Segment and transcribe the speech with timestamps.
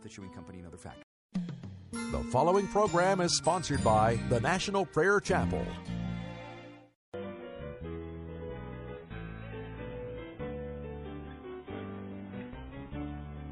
[0.00, 1.02] The Chewing Company and other factors.
[1.92, 5.66] The following program is sponsored by the National Prayer Chapel.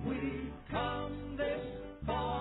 [0.07, 1.67] We've come this
[2.07, 2.36] far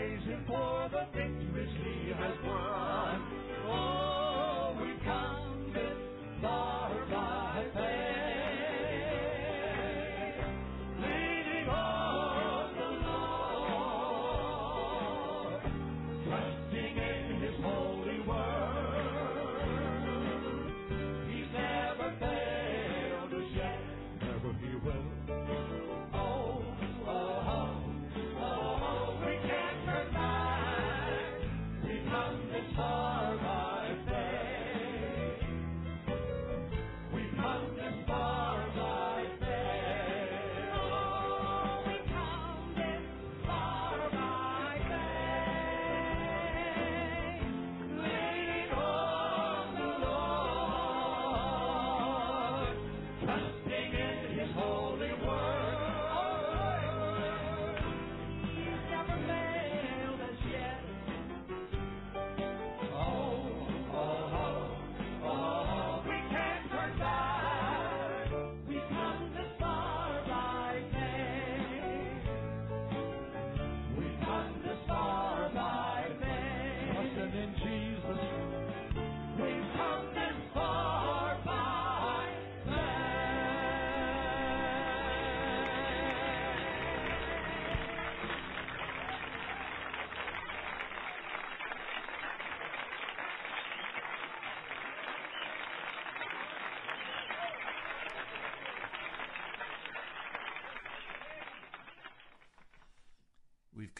[0.00, 3.22] praise Him for the victories He has won.
[3.68, 7.99] Oh, we've come this far by faith,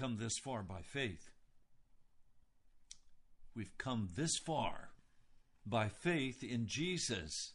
[0.00, 1.28] come this far by faith.
[3.54, 4.88] We've come this far
[5.66, 7.52] by faith in Jesus.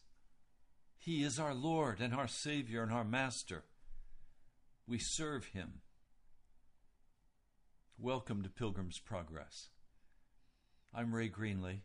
[0.96, 3.64] He is our Lord and our Savior and our Master.
[4.88, 5.82] We serve Him.
[7.98, 9.70] Welcome to Pilgrim's Progress.
[10.94, 11.80] I'm Ray Greenley.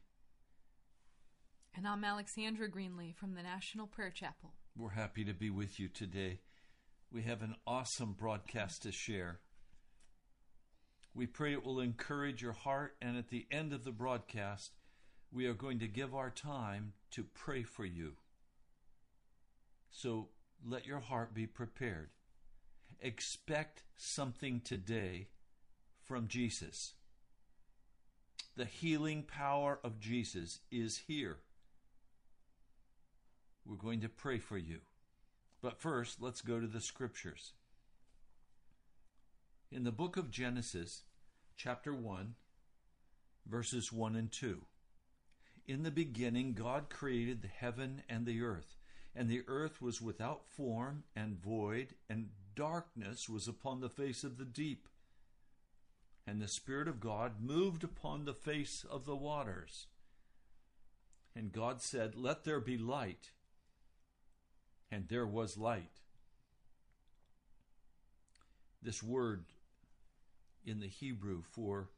[1.75, 4.53] And I'm Alexandra Greenlee from the National Prayer Chapel.
[4.77, 6.41] We're happy to be with you today.
[7.11, 9.41] We have an awesome broadcast to share.
[11.15, 14.73] We pray it will encourage your heart, and at the end of the broadcast,
[15.33, 18.13] we are going to give our time to pray for you.
[19.91, 20.29] So
[20.67, 22.11] let your heart be prepared.
[23.01, 25.29] Expect something today
[26.03, 26.95] from Jesus.
[28.57, 31.39] The healing power of Jesus is here.
[33.65, 34.79] We're going to pray for you.
[35.63, 37.53] But first, let's go to the scriptures.
[39.73, 41.03] In the book of Genesis,
[41.57, 42.35] chapter 1,
[43.47, 44.63] verses 1 and 2.
[45.69, 48.75] In the beginning, God created the heaven and the earth,
[49.15, 54.39] and the earth was without form and void, and darkness was upon the face of
[54.39, 54.89] the deep.
[56.27, 59.87] And the Spirit of God moved upon the face of the waters.
[61.37, 63.31] And God said, Let there be light.
[64.91, 66.01] And there was light.
[68.83, 69.45] This word
[70.71, 71.91] in the Hebrew for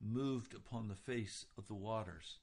[0.00, 2.38] moved upon the face of the waters.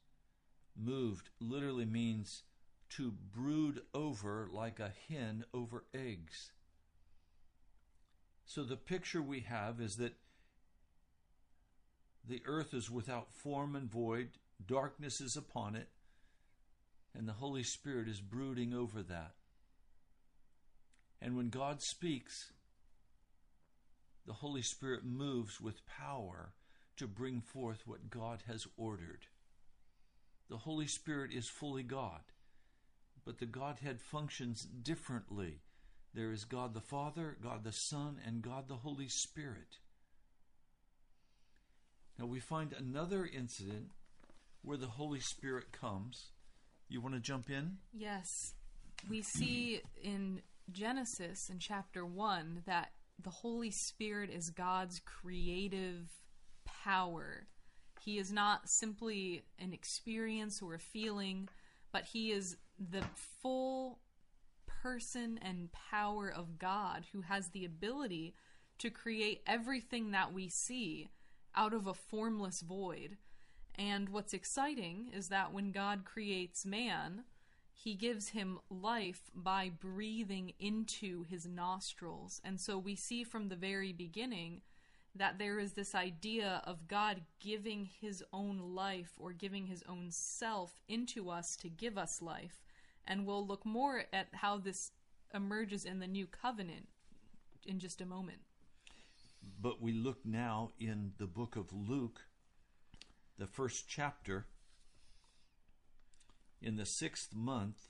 [0.78, 2.44] Moved literally means
[2.92, 6.52] to brood over like a hen over eggs.
[8.46, 10.14] So the picture we have is that
[12.28, 14.30] the earth is without form and void,
[14.66, 15.90] darkness is upon it,
[17.16, 19.34] and the Holy Spirit is brooding over that.
[21.22, 22.52] And when God speaks,
[24.26, 26.54] the Holy Spirit moves with power
[26.98, 29.28] to bring forth what God has ordered.
[30.50, 32.22] The Holy Spirit is fully God,
[33.26, 35.62] but the Godhead functions differently.
[36.14, 39.78] There is God the Father, God the Son, and God the Holy Spirit.
[42.18, 43.92] Now we find another incident
[44.62, 46.32] where the Holy Spirit comes.
[46.90, 47.78] You want to jump in?
[47.94, 48.56] Yes.
[49.08, 52.92] We see in Genesis in chapter 1 that
[53.24, 56.10] the Holy Spirit is God's creative
[56.66, 57.48] power.
[58.00, 61.50] He is not simply an experience or a feeling,
[61.92, 63.04] but he is the
[63.42, 64.00] full
[64.66, 68.36] person and power of God who has the ability
[68.78, 71.10] to create everything that we see
[71.56, 73.18] out of a formless void.
[73.76, 77.24] And what's exciting is that when God creates man,
[77.82, 82.42] he gives him life by breathing into his nostrils.
[82.44, 84.62] And so we see from the very beginning
[85.16, 90.08] that there is this idea of God giving his own life or giving his own
[90.12, 92.62] self into us to give us life.
[93.08, 94.92] And we'll look more at how this
[95.34, 96.90] emerges in the new covenant
[97.66, 98.40] in just a moment.
[99.62, 102.20] But we look now in the book of Luke,
[103.38, 104.48] the first chapter,
[106.62, 107.90] in the sixth month,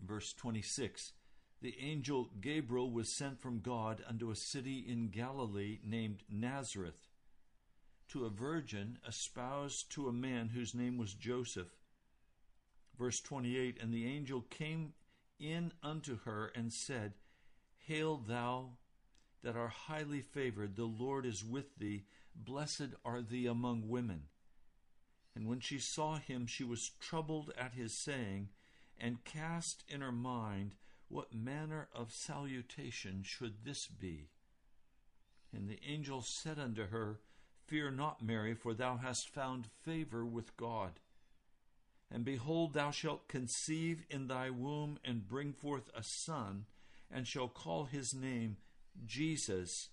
[0.00, 1.12] verse 26.
[1.60, 7.08] The angel Gabriel was sent from God unto a city in Galilee named Nazareth
[8.08, 11.68] to a virgin espoused to a man whose name was Joseph.
[12.98, 14.92] Verse 28 And the angel came
[15.38, 17.14] in unto her and said,
[17.86, 18.70] Hail, thou
[19.42, 22.04] that art highly favored, the Lord is with thee,
[22.34, 24.24] blessed are thee among women.
[25.38, 28.48] And when she saw him, she was troubled at his saying,
[28.98, 30.74] and cast in her mind
[31.08, 34.30] what manner of salutation should this be.
[35.52, 37.20] And the angel said unto her,
[37.68, 40.98] Fear not, Mary, for thou hast found favor with God.
[42.10, 46.64] And behold, thou shalt conceive in thy womb and bring forth a son,
[47.12, 48.56] and shall call his name
[49.06, 49.90] Jesus.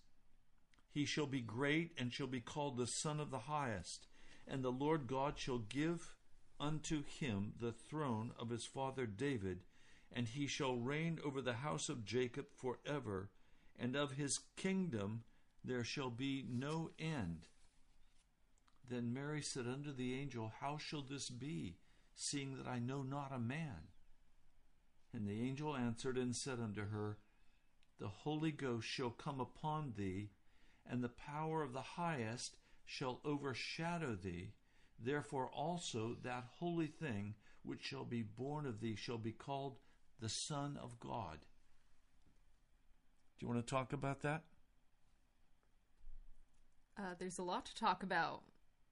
[0.92, 4.08] He shall be great and shall be called the Son of the Highest,
[4.48, 6.16] and the Lord God shall give
[6.60, 9.64] unto him the throne of his father David,
[10.12, 13.30] and he shall reign over the house of Jacob forever,
[13.78, 15.24] and of his kingdom
[15.64, 17.48] there shall be no end.
[18.88, 21.78] Then Mary said unto the angel, How shall this be,
[22.14, 23.90] seeing that I know not a man?
[25.12, 27.18] And the angel answered and said unto her,
[28.00, 30.30] The Holy Ghost shall come upon thee,
[30.88, 34.54] and the power of the highest shall overshadow thee.
[35.00, 39.78] Therefore also that holy thing which shall be born of thee shall be called
[40.20, 41.40] the Son of God.
[43.38, 44.44] Do you want to talk about that?
[46.98, 48.44] Uh, there's a lot to talk about.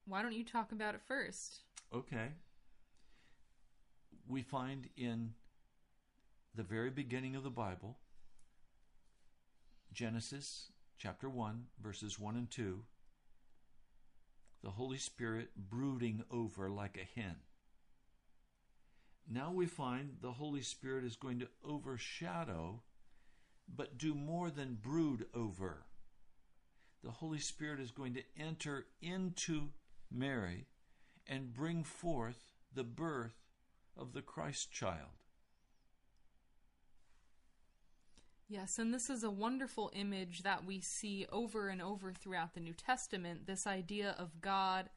[0.06, 1.62] Why don't you talk about it first?
[1.94, 2.30] Okay.
[4.28, 5.34] We find in
[6.56, 7.98] the very beginning of the Bible,
[9.94, 12.82] Genesis chapter 1, verses 1 and 2,
[14.64, 17.36] the Holy Spirit brooding over like a hen.
[19.30, 22.82] Now we find the Holy Spirit is going to overshadow,
[23.68, 25.86] but do more than brood over.
[27.04, 29.70] The Holy Spirit is going to enter into
[30.10, 30.68] Mary
[31.28, 33.36] and bring forth the birth
[33.98, 35.23] of the Christ child.
[38.50, 42.60] Yes, and this is a wonderful image that we see over and over throughout the
[42.60, 44.90] New Testament this idea of God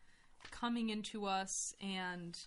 [0.51, 2.39] coming into us and,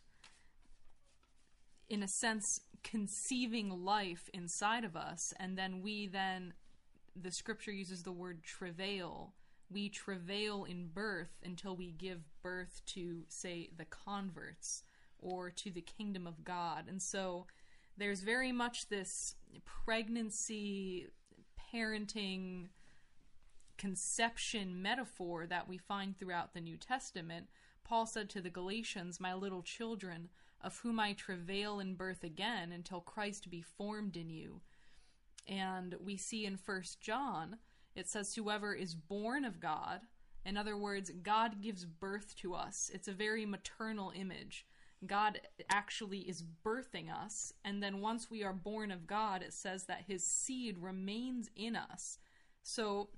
[1.89, 5.33] in a sense, conceiving life inside of us.
[5.39, 6.53] And then we then,
[7.15, 9.33] the scripture uses the word travail.
[9.71, 14.83] We travail in birth until we give birth to, say, the converts
[15.17, 16.85] or to the kingdom of God.
[16.87, 17.47] And so
[17.99, 21.07] there's very much this pregnancy,
[21.73, 22.69] parenting,
[23.77, 27.47] conception metaphor that we find throughout the New Testament.
[27.83, 30.29] Paul said to the Galatians, My little children,
[30.61, 34.61] of whom I travail in birth again until Christ be formed in you.
[35.47, 37.57] And we see in First John,
[37.95, 40.01] it says, Whoever is born of God,
[40.45, 42.89] in other words, God gives birth to us.
[42.93, 44.65] It's a very maternal image.
[45.05, 45.39] God
[45.69, 47.53] actually is birthing us.
[47.63, 51.75] And then once we are born of God, it says that his seed remains in
[51.75, 52.19] us.
[52.63, 53.09] So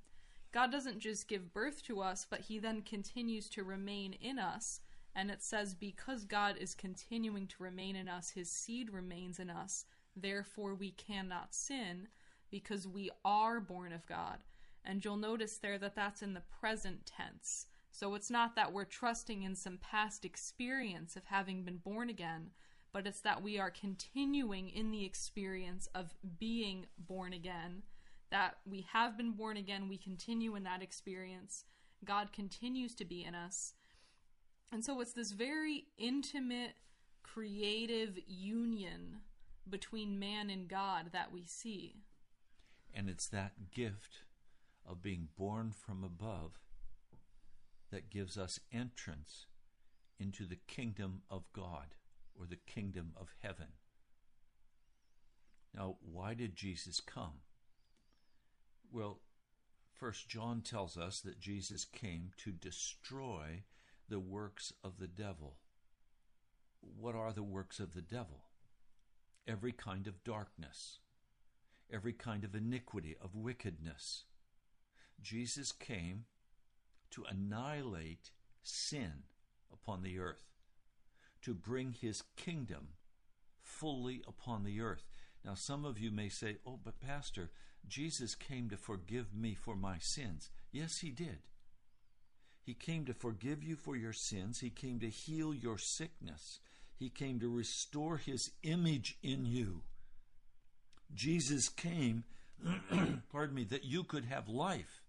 [0.51, 4.81] God doesn't just give birth to us, but he then continues to remain in us.
[5.15, 9.49] And it says, because God is continuing to remain in us, his seed remains in
[9.49, 9.85] us.
[10.15, 12.07] Therefore, we cannot sin
[12.49, 14.39] because we are born of God.
[14.83, 17.67] And you'll notice there that that's in the present tense.
[17.91, 22.51] So it's not that we're trusting in some past experience of having been born again,
[22.93, 27.83] but it's that we are continuing in the experience of being born again.
[28.31, 31.65] That we have been born again, we continue in that experience.
[32.05, 33.73] God continues to be in us.
[34.71, 36.75] And so it's this very intimate,
[37.23, 39.17] creative union
[39.69, 42.03] between man and God that we see.
[42.93, 44.19] And it's that gift
[44.87, 46.53] of being born from above
[47.91, 49.45] that gives us entrance
[50.19, 51.95] into the kingdom of God
[52.39, 53.67] or the kingdom of heaven.
[55.75, 57.41] Now, why did Jesus come?
[58.91, 59.19] Well,
[59.93, 63.63] first John tells us that Jesus came to destroy
[64.09, 65.57] the works of the devil.
[66.81, 68.45] What are the works of the devil?
[69.47, 70.99] Every kind of darkness,
[71.91, 74.25] every kind of iniquity, of wickedness.
[75.21, 76.25] Jesus came
[77.11, 78.31] to annihilate
[78.63, 79.23] sin
[79.71, 80.45] upon the earth,
[81.43, 82.89] to bring his kingdom
[83.61, 85.03] fully upon the earth.
[85.43, 87.49] Now, some of you may say, Oh, but Pastor,
[87.87, 90.49] Jesus came to forgive me for my sins.
[90.71, 91.39] Yes, he did.
[92.63, 94.59] He came to forgive you for your sins.
[94.59, 96.59] He came to heal your sickness.
[96.95, 99.81] He came to restore his image in you.
[101.13, 102.23] Jesus came,
[103.31, 105.00] pardon me, that you could have life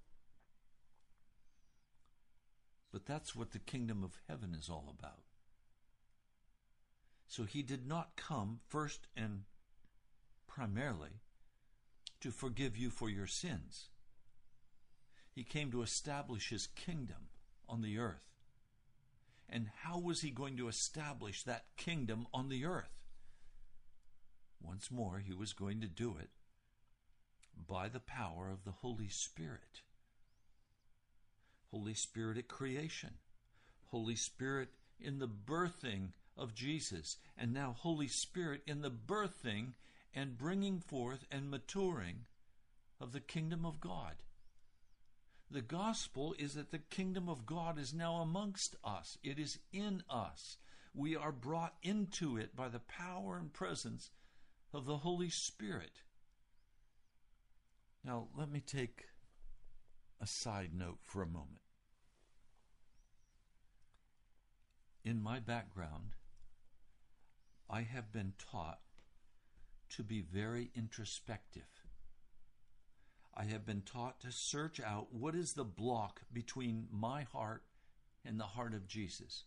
[2.92, 5.22] but that's what the kingdom of heaven is all about.
[7.26, 9.44] So he did not come first and
[10.46, 11.22] primarily
[12.20, 13.88] to forgive you for your sins.
[15.34, 17.28] He came to establish his kingdom
[17.66, 18.28] on the earth.
[19.48, 22.92] And how was he going to establish that kingdom on the earth?
[24.60, 26.30] Once more, he was going to do it
[27.66, 29.82] by the power of the Holy Spirit.
[31.72, 33.14] Holy Spirit at creation,
[33.86, 34.68] Holy Spirit
[35.00, 39.72] in the birthing of Jesus, and now Holy Spirit in the birthing
[40.14, 42.26] and bringing forth and maturing
[43.00, 44.16] of the kingdom of God.
[45.50, 50.02] The gospel is that the kingdom of God is now amongst us, it is in
[50.10, 50.58] us.
[50.94, 54.10] We are brought into it by the power and presence
[54.74, 56.02] of the Holy Spirit.
[58.04, 59.04] Now, let me take
[60.20, 61.61] a side note for a moment.
[65.04, 66.14] In my background,
[67.68, 68.80] I have been taught
[69.90, 71.82] to be very introspective.
[73.34, 77.62] I have been taught to search out what is the block between my heart
[78.24, 79.44] and the heart of Jesus.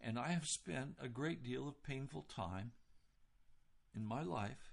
[0.00, 2.72] And I have spent a great deal of painful time
[3.94, 4.72] in my life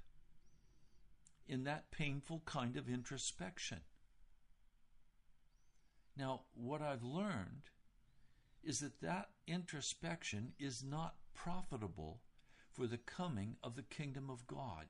[1.47, 3.79] in that painful kind of introspection.
[6.17, 7.69] Now, what I've learned
[8.63, 12.19] is that that introspection is not profitable
[12.73, 14.85] for the coming of the kingdom of God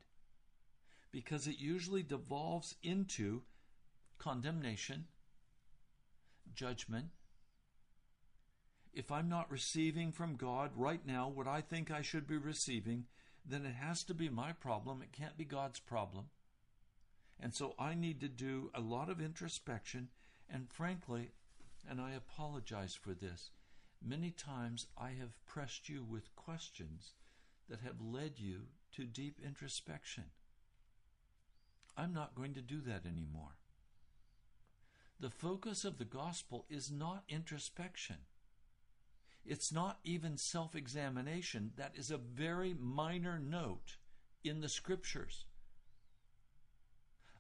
[1.12, 3.42] because it usually devolves into
[4.18, 5.06] condemnation,
[6.54, 7.08] judgment.
[8.94, 13.06] If I'm not receiving from God right now what I think I should be receiving,
[13.46, 15.02] then it has to be my problem.
[15.02, 16.26] It can't be God's problem.
[17.40, 20.10] And so I need to do a lot of introspection.
[20.50, 21.32] And frankly,
[21.90, 23.52] and I apologize for this,
[24.06, 27.14] Many times I have pressed you with questions
[27.70, 30.26] that have led you to deep introspection.
[31.98, 33.58] I'm not going to do that anymore.
[35.20, 38.18] The focus of the gospel is not introspection.
[39.46, 41.72] It's not even self examination.
[41.76, 43.98] That is a very minor note
[44.44, 45.46] in the scriptures.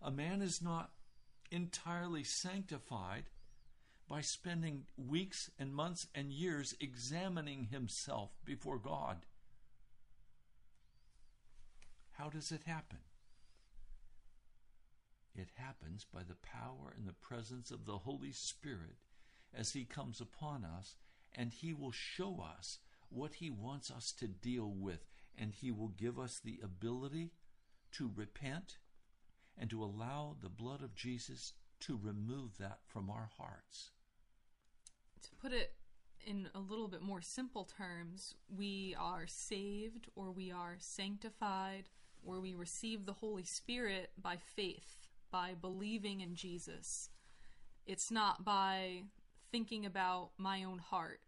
[0.01, 0.91] A man is not
[1.51, 3.25] entirely sanctified
[4.09, 9.25] by spending weeks and months and years examining himself before God.
[12.11, 12.99] How does it happen?
[15.35, 18.97] It happens by the power and the presence of the Holy Spirit
[19.53, 20.95] as He comes upon us,
[21.35, 25.05] and He will show us what He wants us to deal with,
[25.37, 27.33] and He will give us the ability
[27.93, 28.77] to repent
[29.55, 33.91] and to allow the blood of Jesus to remove that from our hearts
[35.23, 35.73] to put it
[36.25, 41.89] in a little bit more simple terms, we are saved or we are sanctified
[42.25, 47.09] or we receive the Holy Spirit by faith, by believing in Jesus.
[47.85, 49.03] It's not by
[49.51, 51.21] thinking about my own heart.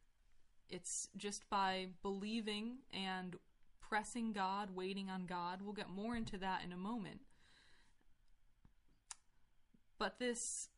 [0.69, 3.37] It's just by believing and
[3.79, 5.61] pressing God, waiting on God.
[5.63, 7.21] We'll get more into that in a moment.
[9.97, 10.69] But this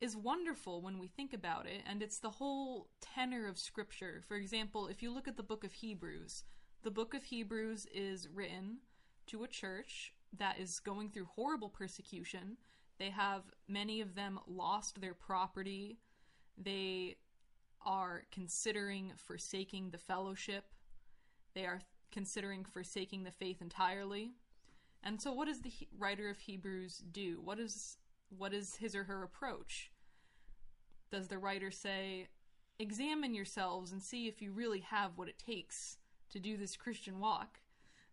[0.00, 4.22] is wonderful when we think about it, and it's the whole tenor of Scripture.
[4.26, 6.44] For example, if you look at the book of Hebrews,
[6.82, 8.78] the book of Hebrews is written
[9.28, 12.56] to a church that is going through horrible persecution.
[12.98, 15.98] They have many of them lost their property.
[16.58, 17.16] They
[17.84, 20.64] are considering forsaking the fellowship.
[21.54, 21.80] They are
[22.12, 24.32] considering forsaking the faith entirely.
[25.02, 27.40] And so what does the he- writer of Hebrews do?
[27.42, 27.98] What is
[28.38, 29.90] what is his or her approach?
[31.10, 32.28] Does the writer say,
[32.78, 35.98] examine yourselves and see if you really have what it takes
[36.30, 37.60] to do this Christian walk?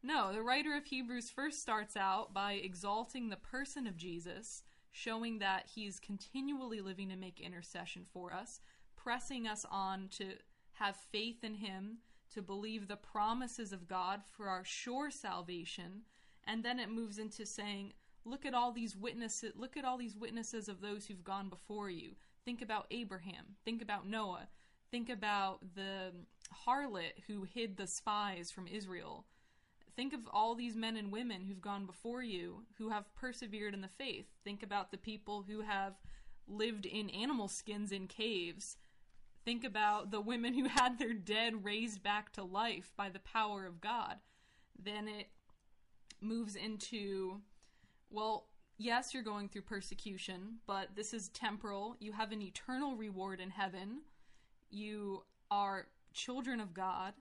[0.04, 5.40] No, the writer of Hebrews first starts out by exalting the person of Jesus, showing
[5.40, 8.62] that he's continually living to make intercession for us,
[8.96, 10.34] pressing us on to
[10.74, 11.98] have faith in him,
[12.34, 16.02] to believe the promises of God for our sure salvation,
[16.46, 17.94] and then it moves into saying,
[18.26, 21.90] look at all these witnesses, look at all these witnesses of those who've gone before
[21.90, 22.12] you.
[22.46, 24.48] Think about Abraham, think about Noah,
[24.92, 26.12] think about the
[26.66, 29.26] harlot who hid the spies from Israel.
[29.96, 33.82] Think of all these men and women who've gone before you who have persevered in
[33.82, 34.26] the faith.
[34.44, 35.96] Think about the people who have
[36.48, 38.78] lived in animal skins in caves.
[39.44, 43.66] Think about the women who had their dead raised back to life by the power
[43.66, 44.18] of God.
[44.82, 45.28] Then it
[46.22, 47.42] moves into,
[48.12, 51.96] well, yes, you're going through persecution, but this is temporal.
[52.00, 54.02] You have an eternal reward in heaven.
[54.70, 57.14] You are children of God.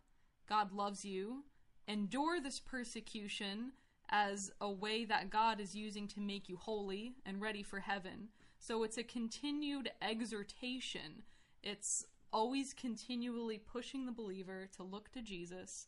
[0.49, 1.45] God loves you.
[1.87, 3.73] Endure this persecution
[4.11, 8.29] as a way that God is using to make you holy and ready for heaven.
[8.59, 11.23] So it's a continued exhortation.
[11.63, 15.87] It's always continually pushing the believer to look to Jesus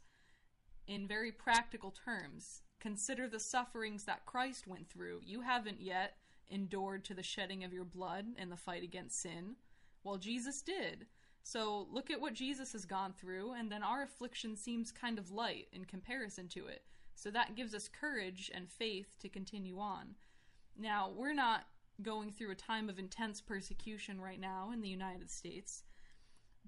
[0.86, 2.62] in very practical terms.
[2.82, 5.20] Consider the sufferings that Christ went through.
[5.24, 6.16] You haven't yet
[6.50, 9.54] endured to the shedding of your blood in the fight against sin.
[10.02, 11.06] Well, Jesus did.
[11.44, 15.30] So look at what Jesus has gone through, and then our affliction seems kind of
[15.30, 16.82] light in comparison to it.
[17.14, 20.16] So that gives us courage and faith to continue on.
[20.76, 21.66] Now, we're not
[22.02, 25.84] going through a time of intense persecution right now in the United States,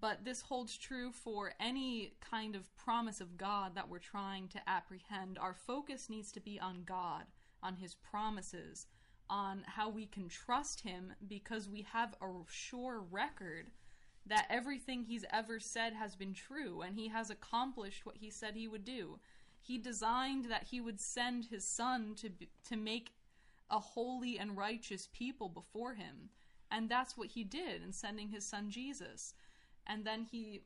[0.05, 4.61] but this holds true for any kind of promise of God that we're trying to
[4.69, 5.39] apprehend.
[5.39, 7.23] Our focus needs to be on God,
[7.63, 8.85] on His promises,
[9.31, 13.71] on how we can trust Him because we have a sure record
[14.27, 18.57] that everything he's ever said has been true and he has accomplished what he said
[18.57, 19.19] he would do.
[19.63, 22.29] He designed that he would send his son to
[22.69, 23.15] to make
[23.71, 26.29] a holy and righteous people before him.
[26.71, 29.33] And that's what he did in sending his son Jesus.
[29.87, 30.63] And then he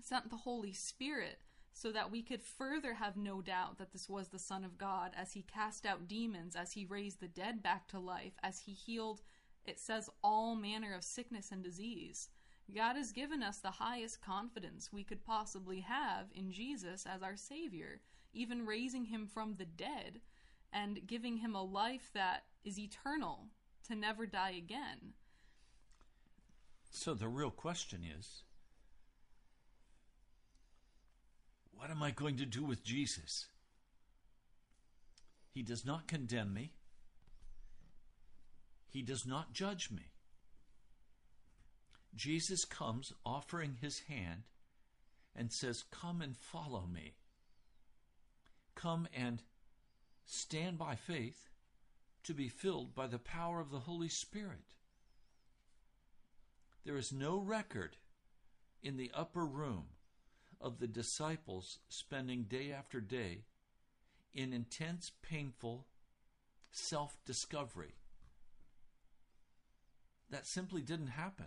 [0.00, 1.40] sent the Holy Spirit
[1.72, 5.12] so that we could further have no doubt that this was the Son of God
[5.16, 8.72] as he cast out demons, as he raised the dead back to life, as he
[8.72, 9.22] healed,
[9.64, 12.28] it says, all manner of sickness and disease.
[12.74, 17.36] God has given us the highest confidence we could possibly have in Jesus as our
[17.36, 18.00] Savior,
[18.32, 20.20] even raising him from the dead
[20.72, 23.46] and giving him a life that is eternal
[23.88, 25.14] to never die again.
[26.90, 28.42] So the real question is
[31.72, 33.46] what am I going to do with Jesus?
[35.54, 36.72] He does not condemn me,
[38.88, 40.10] He does not judge me.
[42.14, 44.42] Jesus comes offering his hand
[45.34, 47.14] and says, Come and follow me.
[48.74, 49.42] Come and
[50.26, 51.48] stand by faith
[52.24, 54.74] to be filled by the power of the Holy Spirit.
[56.84, 57.96] There is no record
[58.82, 59.84] in the upper room
[60.60, 63.44] of the disciples spending day after day
[64.34, 65.86] in intense, painful
[66.70, 67.94] self discovery.
[70.30, 71.46] That simply didn't happen.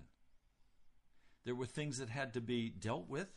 [1.46, 3.30] There were things that had to be dealt with.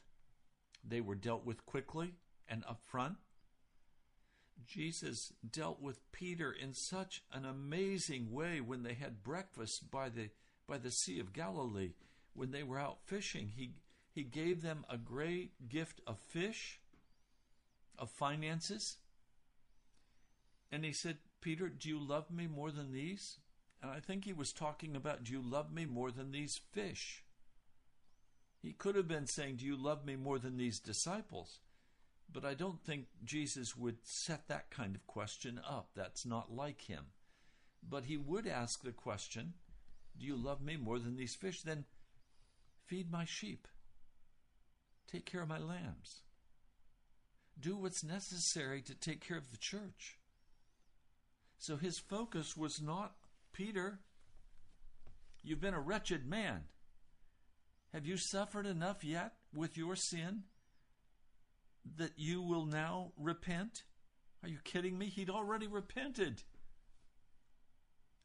[0.85, 2.15] They were dealt with quickly
[2.49, 3.17] and upfront.
[4.67, 10.31] Jesus dealt with Peter in such an amazing way when they had breakfast by the
[10.69, 11.93] by the Sea of Galilee
[12.35, 13.53] when they were out fishing.
[13.57, 13.73] He
[14.13, 16.81] he gave them a great gift of fish,
[17.99, 18.97] of finances.
[20.73, 23.41] And he said, Peter, do you love me more than these?
[23.83, 27.25] And I think he was talking about, do you love me more than these fish?
[28.67, 31.61] He could have been saying, Do you love me more than these disciples?
[32.33, 35.91] But I don't think Jesus would set that kind of question up.
[35.95, 37.05] That's not like him.
[37.89, 39.55] But he would ask the question,
[40.19, 41.63] Do you love me more than these fish?
[41.63, 41.85] Then
[42.87, 43.67] feed my sheep,
[45.11, 46.23] take care of my lambs,
[47.59, 50.19] do what's necessary to take care of the church.
[51.59, 53.15] So his focus was not,
[53.53, 53.99] Peter,
[55.43, 56.65] you've been a wretched man.
[57.93, 60.45] Have you suffered enough yet with your sin
[61.97, 63.85] that you will now repent?
[64.43, 65.07] Are you kidding me?
[65.07, 66.43] He'd already repented.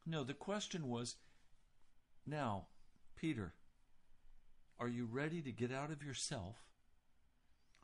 [0.05, 1.15] No, the question was
[2.31, 2.65] now,
[3.15, 3.53] Peter,
[4.79, 6.55] are you ready to get out of yourself?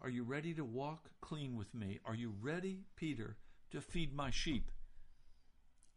[0.02, 2.00] Are you ready to walk clean with me?
[2.06, 3.38] Are you ready, Peter,
[3.72, 4.72] to feed my sheep?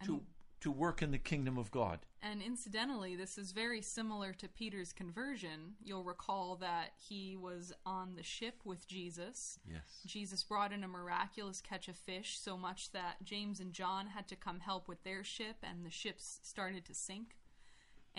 [0.05, 0.23] to
[0.61, 2.01] to work in the kingdom of God.
[2.21, 5.73] And incidentally, this is very similar to Peter's conversion.
[5.83, 9.59] You'll recall that he was on the ship with Jesus.
[9.67, 10.03] Yes.
[10.05, 14.29] Jesus brought in a miraculous catch of fish, so much that James and John had
[14.29, 17.37] to come help with their ship, and the ships started to sink.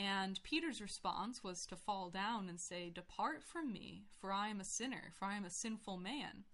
[0.02, 4.60] And Peter's response was to fall down and say, Depart from me, for I am
[4.60, 6.46] a sinner, for I am a sinful man.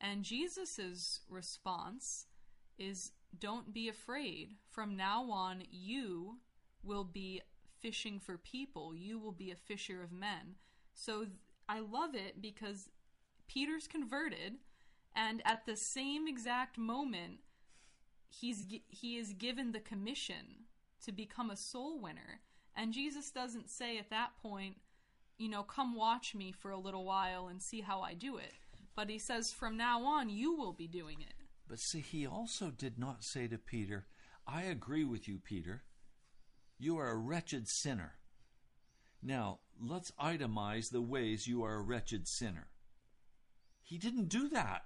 [0.00, 2.26] And Jesus' response
[2.78, 4.54] is, Don't be afraid.
[4.70, 6.36] From now on, you
[6.84, 7.42] will be
[7.80, 10.54] fishing for people, you will be a fisher of men.
[10.94, 11.26] So
[11.68, 12.90] I love it because
[13.48, 14.54] Peter's converted,
[15.16, 17.40] and at the same exact moment,
[18.28, 20.66] he's he is given the commission
[21.04, 22.40] to become a soul winner.
[22.78, 24.76] And Jesus doesn't say at that point,
[25.36, 28.52] you know, come watch me for a little while and see how I do it.
[28.94, 31.34] But he says, from now on, you will be doing it.
[31.68, 34.06] But see, he also did not say to Peter,
[34.46, 35.82] I agree with you, Peter.
[36.78, 38.14] You are a wretched sinner.
[39.20, 42.68] Now, let's itemize the ways you are a wretched sinner.
[43.82, 44.84] He didn't do that.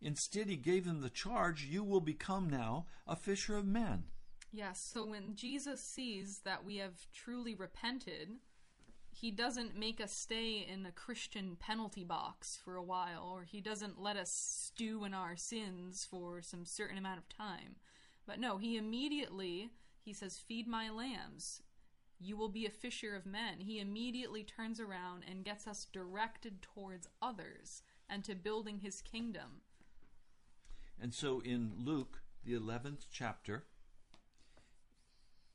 [0.00, 4.04] Instead, he gave him the charge you will become now a fisher of men.
[4.52, 8.38] Yes, so when Jesus sees that we have truly repented,
[9.12, 13.60] he doesn't make us stay in a Christian penalty box for a while, or he
[13.60, 17.76] doesn't let us stew in our sins for some certain amount of time.
[18.26, 21.62] But no, he immediately he says, "Feed my lambs.
[22.18, 26.62] You will be a fisher of men." He immediately turns around and gets us directed
[26.62, 29.62] towards others and to building his kingdom.
[30.98, 33.66] And so in Luke, the 11th chapter,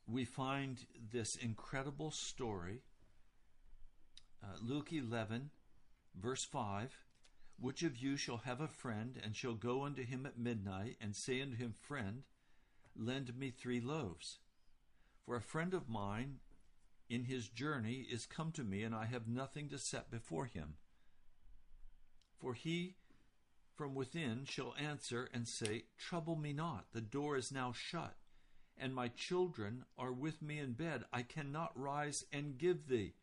[0.08, 2.82] we find this incredible story.
[4.44, 5.50] Uh, Luke 11,
[6.16, 6.92] verse 5
[7.60, 11.16] Which of you shall have a friend, and shall go unto him at midnight, and
[11.16, 12.24] say unto him, Friend,
[12.96, 14.40] lend me three loaves?
[15.26, 16.40] For a friend of mine
[17.10, 20.76] in his journey is come to me, and I have nothing to set before him.
[22.40, 22.96] For he
[23.76, 28.16] from within shall answer and say, Trouble me not, the door is now shut,
[28.78, 31.04] and my children are with me in bed.
[31.14, 33.14] I cannot rise and give thee.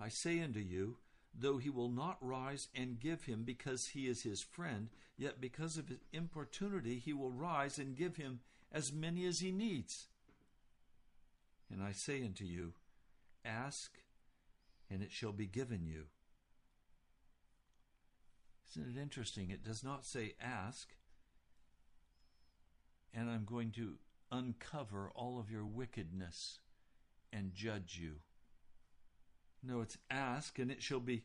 [0.00, 0.98] I say unto you,
[1.34, 5.76] though he will not rise and give him because he is his friend, yet because
[5.76, 8.40] of his importunity he will rise and give him
[8.72, 10.08] as many as he needs.
[11.70, 12.74] And I say unto you,
[13.44, 13.92] Ask,
[14.90, 16.04] and it shall be given you.
[18.70, 19.50] Isn't it interesting?
[19.50, 20.88] It does not say ask,
[23.14, 23.94] and I'm going to
[24.30, 26.58] uncover all of your wickedness
[27.32, 28.16] and judge you.
[29.62, 31.24] No, it's ask, and it shall be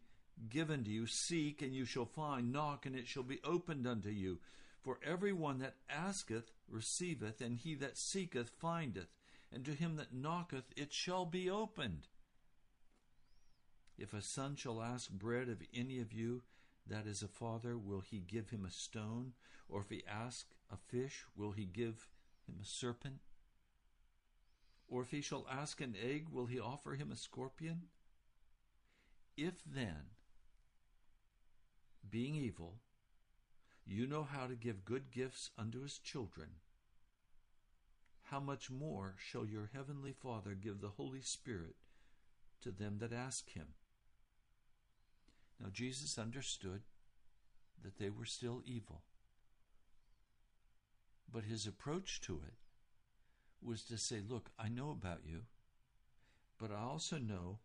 [0.49, 1.05] given to you.
[1.05, 2.51] Seek, and you shall find.
[2.51, 4.39] Knock, and it shall be opened unto you.
[4.81, 9.13] For every one that asketh receiveth, and he that seeketh findeth,
[9.51, 12.07] and to him that knocketh it shall be opened.
[13.97, 16.41] If a son shall ask bread of any of you,
[16.87, 19.33] that is a father, will he give him a stone?
[19.69, 22.09] Or if he ask a fish, will he give
[22.47, 23.19] him a serpent?
[24.87, 27.83] Or if he shall ask an egg, will he offer him a scorpion?
[29.37, 30.11] If then,
[32.09, 32.81] being evil,
[33.85, 36.49] you know how to give good gifts unto his children,
[38.23, 41.75] how much more shall your heavenly Father give the Holy Spirit
[42.61, 43.67] to them that ask him?
[45.59, 46.81] Now, Jesus understood
[47.83, 49.01] that they were still evil.
[51.31, 52.55] But his approach to it
[53.61, 55.41] was to say, Look, I know about you,
[56.59, 57.59] but I also know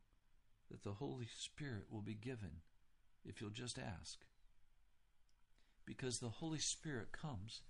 [0.71, 2.61] that the Holy Spirit will be given
[3.25, 4.21] if you'll just ask.
[5.85, 7.63] Because the Holy Spirit comes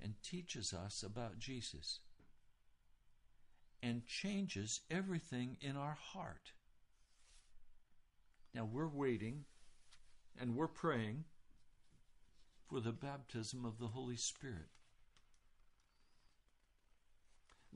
[0.00, 2.00] and teaches us about Jesus
[3.82, 6.52] and changes everything in our heart.
[8.54, 9.44] Now we're waiting
[10.40, 11.24] and we're praying
[12.68, 14.73] for the baptism of the Holy Spirit.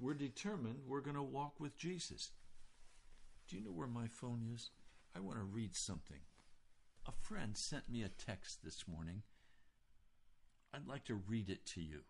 [0.00, 2.30] We're determined we're going to walk with Jesus.
[3.48, 4.70] Do you know where my phone is?
[5.16, 6.20] I want to read something.
[7.06, 9.22] A friend sent me a text this morning.
[10.72, 12.00] I'd like to read it to you.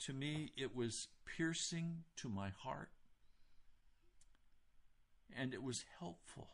[0.00, 2.90] To me, it was piercing to my heart,
[5.36, 6.50] and it was helpful.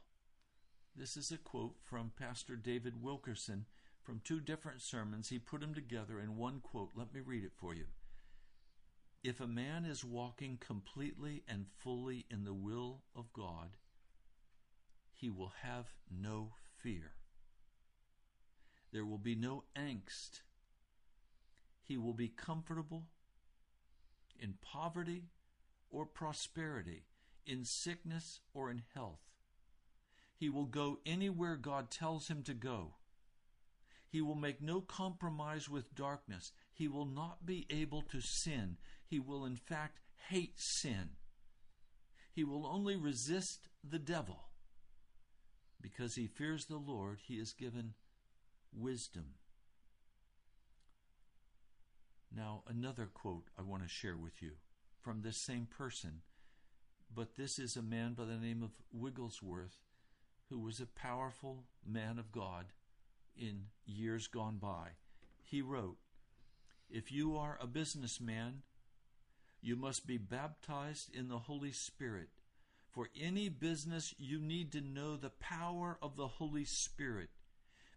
[0.97, 3.67] This is a quote from Pastor David Wilkerson
[4.03, 5.29] from two different sermons.
[5.29, 6.91] He put them together in one quote.
[6.97, 7.85] Let me read it for you.
[9.23, 13.77] If a man is walking completely and fully in the will of God,
[15.13, 17.13] he will have no fear.
[18.93, 20.41] There will be no angst.
[21.85, 23.05] He will be comfortable
[24.41, 25.27] in poverty
[25.89, 27.05] or prosperity,
[27.47, 29.21] in sickness or in health.
[30.37, 32.95] He will go anywhere God tells him to go.
[34.09, 36.51] He will make no compromise with darkness.
[36.73, 38.77] He will not be able to sin.
[39.07, 41.11] He will, in fact, hate sin.
[42.33, 44.49] He will only resist the devil.
[45.81, 47.95] Because he fears the Lord, he is given
[48.73, 49.35] wisdom.
[52.35, 54.53] Now, another quote I want to share with you
[55.03, 56.23] from this same person,
[57.15, 59.83] but this is a man by the name of Wigglesworth
[60.49, 62.67] who was a powerful man of God
[63.37, 64.91] in years gone by.
[65.43, 65.97] He wrote,
[66.93, 68.63] If you are a businessman,
[69.63, 72.29] you must be baptized in the Holy Spirit.
[72.91, 77.31] For any business, you need to know the power of the Holy Spirit.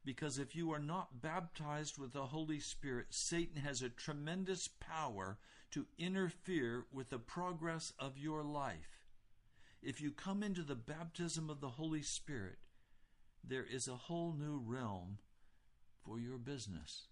[0.05, 5.39] Because if you are not baptized with the Holy Spirit, Satan has a tremendous power
[5.71, 9.01] to interfere with the progress of your life.
[9.81, 12.59] If you come into the baptism of the Holy Spirit,
[13.43, 15.17] there is a whole new realm
[16.05, 17.07] for your business.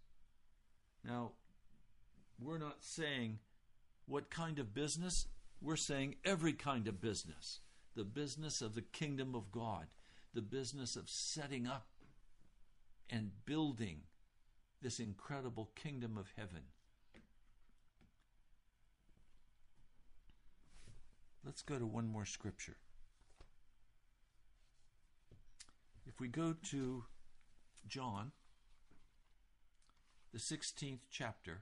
[1.04, 1.34] Now,
[2.40, 3.40] we're not saying
[4.06, 5.28] what kind of business,
[5.62, 7.60] we're saying every kind of business.
[7.96, 9.86] The business of the kingdom of God,
[10.34, 11.88] the business of setting up
[13.10, 14.02] and building
[14.82, 16.64] this incredible kingdom of heaven.
[21.46, 22.78] Let's go to one more scripture.
[26.08, 27.04] If we go to
[27.88, 28.32] John,
[30.32, 31.62] the 16th chapter,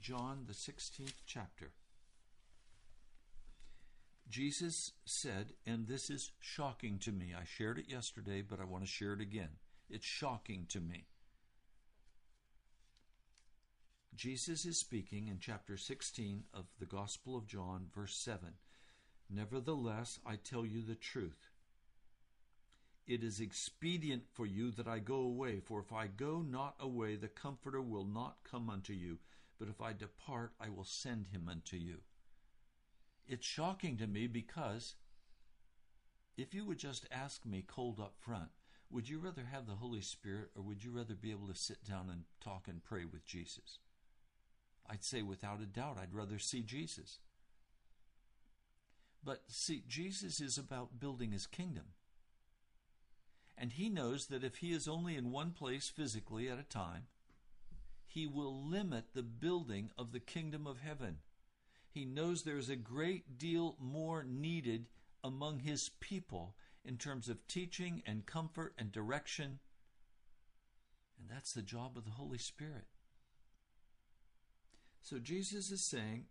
[0.00, 1.70] John, the 16th chapter.
[4.28, 7.34] Jesus said, and this is shocking to me.
[7.36, 9.50] I shared it yesterday, but I want to share it again.
[9.90, 11.06] It's shocking to me.
[14.14, 18.50] Jesus is speaking in chapter 16 of the Gospel of John, verse 7.
[19.28, 21.50] Nevertheless, I tell you the truth.
[23.06, 27.16] It is expedient for you that I go away, for if I go not away,
[27.16, 29.18] the Comforter will not come unto you,
[29.60, 31.98] but if I depart, I will send him unto you
[33.30, 34.96] it's shocking to me because
[36.36, 38.48] if you would just ask me cold up front,
[38.90, 41.84] would you rather have the Holy Spirit or would you rather be able to sit
[41.84, 43.78] down and talk and pray with Jesus?
[44.84, 47.20] I'd say without a doubt, I'd rather see Jesus.
[49.22, 51.92] But see, Jesus is about building his kingdom.
[53.56, 57.04] And he knows that if he is only in one place physically at a time,
[58.10, 61.18] he will limit the building of the kingdom of heaven.
[61.88, 64.86] He knows there's a great deal more needed
[65.22, 69.60] among his people in terms of teaching and comfort and direction.
[71.20, 72.86] And that's the job of the Holy Spirit.
[75.02, 76.24] So Jesus is saying,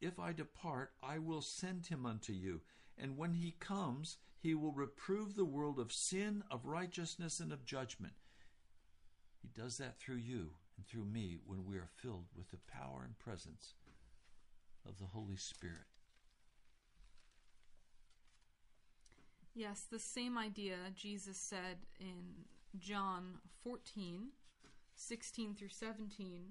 [0.00, 2.62] If I depart, I will send him unto you.
[2.98, 7.64] And when he comes, he will reprove the world of sin, of righteousness, and of
[7.64, 8.14] judgment.
[9.40, 10.50] He does that through you
[10.86, 13.74] through me when we are filled with the power and presence
[14.86, 15.86] of the Holy Spirit.
[19.54, 22.46] Yes, the same idea Jesus said in
[22.78, 24.28] John 14,
[24.94, 26.44] 16 through 17.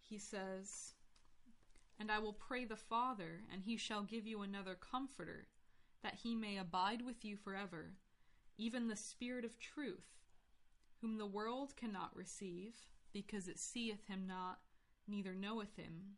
[0.00, 0.94] He says,
[1.98, 5.48] And I will pray the Father, and he shall give you another comforter,
[6.02, 7.94] that he may abide with you forever,
[8.56, 10.20] even the Spirit of truth,
[11.00, 12.76] whom the world cannot receive,
[13.12, 14.58] because it seeth him not,
[15.06, 16.16] neither knoweth him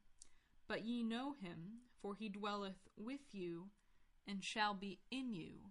[0.73, 3.69] but ye know him, for he dwelleth with you
[4.27, 5.71] and shall be in you.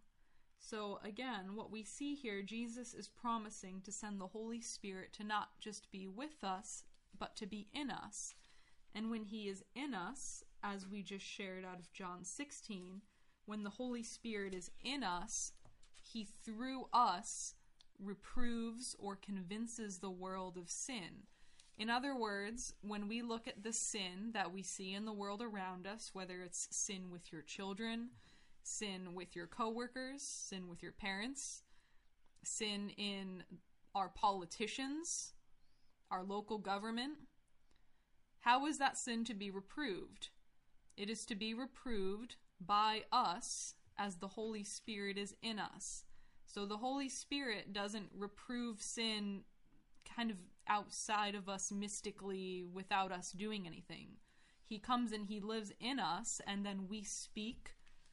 [0.59, 5.23] So, again, what we see here, Jesus is promising to send the Holy Spirit to
[5.23, 6.83] not just be with us,
[7.17, 8.35] but to be in us.
[8.93, 13.01] And when he is in us, as we just shared out of John 16,
[13.47, 15.53] when the Holy Spirit is in us,
[15.95, 17.55] he through us
[18.03, 21.27] reproves or convinces the world of sin.
[21.77, 25.41] In other words, when we look at the sin that we see in the world
[25.41, 28.09] around us, whether it's sin with your children,
[28.63, 31.63] sin with your coworkers, sin with your parents,
[32.43, 33.43] sin in
[33.95, 35.33] our politicians,
[36.09, 37.13] our local government,
[38.41, 40.29] how is that sin to be reproved?
[40.97, 46.05] It is to be reproved by us as the Holy Spirit is in us.
[46.53, 49.43] So the Holy Spirit doesn't reprove sin
[50.17, 50.37] kind of
[50.67, 54.07] outside of us mystically without us doing anything.
[54.65, 57.71] He comes and he lives in us, and then we speak,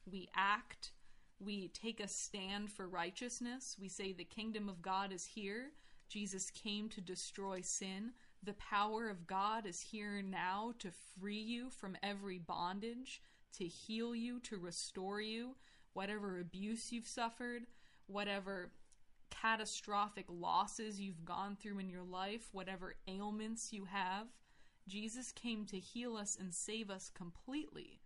[0.09, 0.93] we act,
[1.39, 3.75] we take a stand for righteousness.
[3.79, 5.71] We say the kingdom of God is here.
[6.07, 8.11] Jesus came to destroy sin.
[8.43, 13.21] The power of God is here now to free you from every bondage,
[13.57, 15.55] to heal you, to restore you,
[15.91, 17.63] whatever abuse you've suffered,
[18.09, 18.71] whatever
[19.29, 24.27] catastrophic losses you've gone through in your life, whatever ailments you have.
[24.87, 28.01] Jesus came to heal us and save us completely.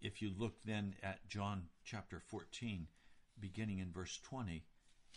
[0.00, 2.86] If you look then at John chapter 14,
[3.38, 4.64] beginning in verse 20,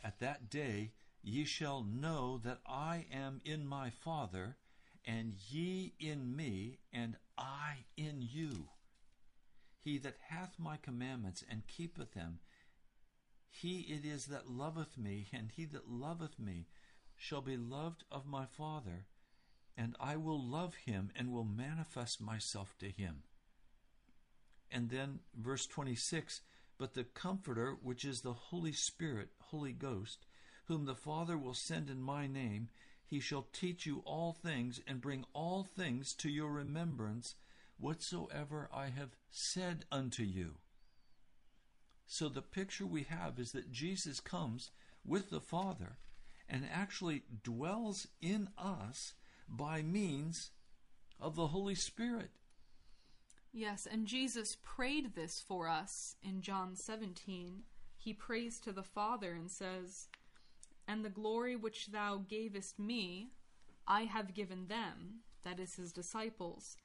[0.03, 4.57] at that day ye shall know that I am in my Father,
[5.05, 8.69] and ye in me, and I in you.
[9.79, 12.39] He that hath my commandments and keepeth them,
[13.49, 16.67] he it is that loveth me, and he that loveth me
[17.15, 19.05] shall be loved of my Father,
[19.75, 23.23] and I will love him and will manifest myself to him.
[24.71, 26.41] And then verse 26
[26.77, 30.25] But the Comforter, which is the Holy Spirit, Holy Ghost,
[30.65, 32.69] whom the Father will send in my name,
[33.05, 37.35] he shall teach you all things and bring all things to your remembrance
[37.77, 40.55] whatsoever I have said unto you.
[42.07, 44.71] So the picture we have is that Jesus comes
[45.05, 45.97] with the Father
[46.49, 49.13] and actually dwells in us
[49.47, 50.51] by means
[51.19, 52.31] of the Holy Spirit.
[53.51, 57.63] Yes, and Jesus prayed this for us in John 17.
[57.97, 60.07] He prays to the Father and says,
[60.87, 63.31] And the glory which thou gavest me,
[63.85, 66.77] I have given them, that is his disciples,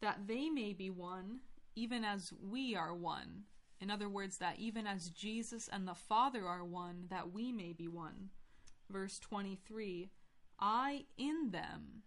[0.00, 1.40] that they may be one,
[1.74, 3.44] even as we are one.
[3.80, 7.72] In other words, that even as Jesus and the Father are one, that we may
[7.72, 8.30] be one.
[8.90, 10.10] Verse 23
[10.58, 12.02] I in them,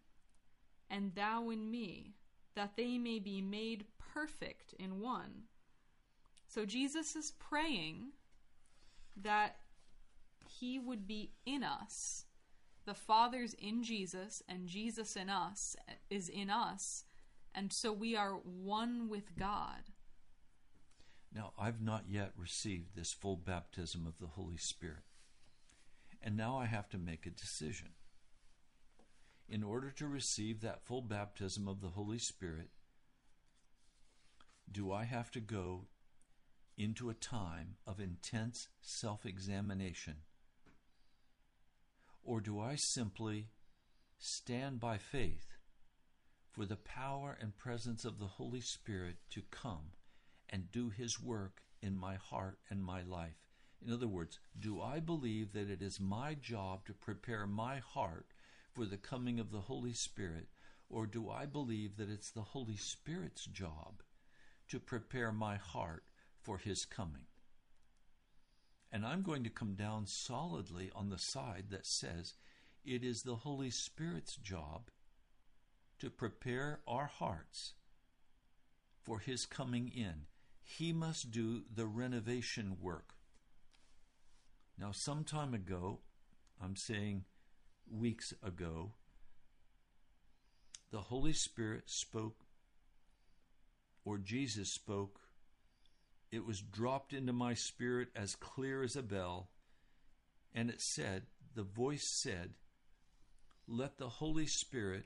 [0.90, 2.16] and thou in me,
[2.56, 5.44] that they may be made perfect in one.
[6.48, 8.14] So Jesus is praying
[9.16, 9.58] that
[10.48, 12.26] he would be in us.
[12.86, 15.76] The Father's in Jesus, and Jesus in us
[16.10, 17.04] is in us,
[17.54, 19.92] and so we are one with God.
[21.34, 25.04] Now, I've not yet received this full baptism of the Holy Spirit.
[26.22, 27.90] And now I have to make a decision.
[29.48, 32.70] In order to receive that full baptism of the Holy Spirit,
[34.72, 35.88] do I have to go
[36.78, 40.18] into a time of intense self examination?
[42.24, 43.50] Or do I simply
[44.20, 45.48] stand by faith
[46.52, 49.92] for the power and presence of the Holy Spirit to come
[50.50, 53.38] and do His work in my heart and my life.
[53.86, 58.28] In other words, do I believe that it is my job to prepare my heart
[58.74, 60.48] for the coming of the Holy Spirit,
[60.90, 64.04] or do I believe that it's the Holy Spirit's job
[64.68, 66.04] to prepare my heart
[66.42, 67.26] for His coming?
[68.92, 72.34] And I'm going to come down solidly on the side that says
[72.84, 74.90] it is the Holy Spirit's job
[76.00, 77.74] to prepare our hearts
[79.04, 80.26] for His coming in
[80.70, 83.16] he must do the renovation work.
[84.78, 86.00] Now, some time ago,
[86.64, 87.26] I'm saying
[87.92, 88.92] weeks ago,
[90.92, 92.46] the Holy Spirit spoke,
[94.06, 95.20] or Jesus spoke.
[96.32, 99.50] It was dropped into my spirit as clear as a bell,
[100.54, 101.24] and it said,
[101.56, 102.52] the voice said,
[103.68, 105.06] Let the Holy Spirit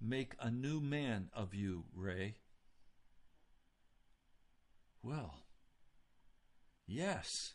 [0.00, 2.34] make a new man of you, Ray.
[5.02, 5.44] Well,
[6.86, 7.54] yes.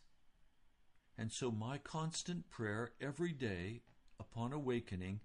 [1.17, 3.81] And so my constant prayer every day
[4.19, 5.19] upon awakening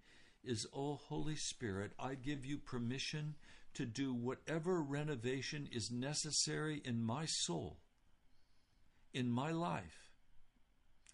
[0.45, 3.35] is, O Holy Spirit, I give you permission
[3.75, 7.79] to do whatever renovation is necessary in my soul,
[9.13, 10.11] in my life,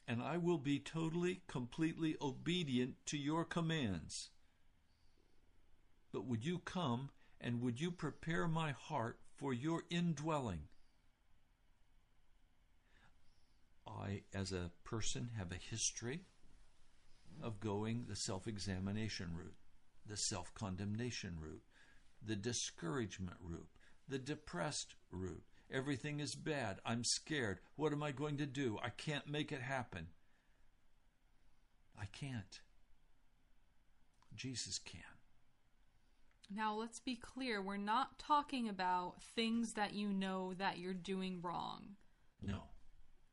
[0.07, 4.31] and I will be totally, completely obedient to your commands.
[6.13, 10.69] But would you come and would you prepare my heart for your indwelling?
[13.99, 16.21] I, as a person, have a history
[17.43, 19.57] of going the self examination route,
[20.07, 21.63] the self condemnation route,
[22.25, 23.69] the discouragement route,
[24.09, 25.45] the depressed route.
[25.73, 26.79] Everything is bad.
[26.85, 27.59] I'm scared.
[27.77, 28.79] What am I going to do?
[28.83, 30.09] I can't make it happen.
[32.01, 32.61] I can't.
[34.37, 35.01] Jesus can.
[36.55, 37.63] Now, let's be clear.
[37.63, 41.97] We're not talking about things that you know that you're doing wrong.
[42.43, 42.65] No.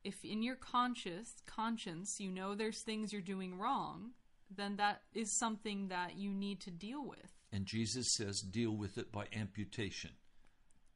[0.04, 4.10] If in your conscious conscience you know there's things you're doing wrong,
[4.50, 7.32] then that is something that you need to deal with.
[7.52, 10.10] And Jesus says, deal with it by amputation.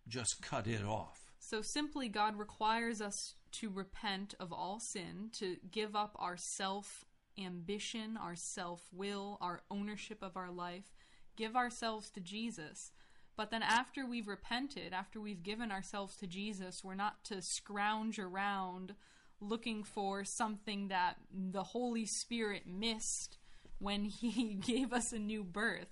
[0.09, 1.33] Just cut it off.
[1.39, 7.05] So simply, God requires us to repent of all sin, to give up our self
[7.39, 10.95] ambition, our self will, our ownership of our life,
[11.37, 12.91] give ourselves to Jesus.
[13.37, 18.19] But then, after we've repented, after we've given ourselves to Jesus, we're not to scrounge
[18.19, 18.95] around
[19.41, 23.37] looking for something that the Holy Spirit missed
[23.79, 25.89] when He gave us a new birth.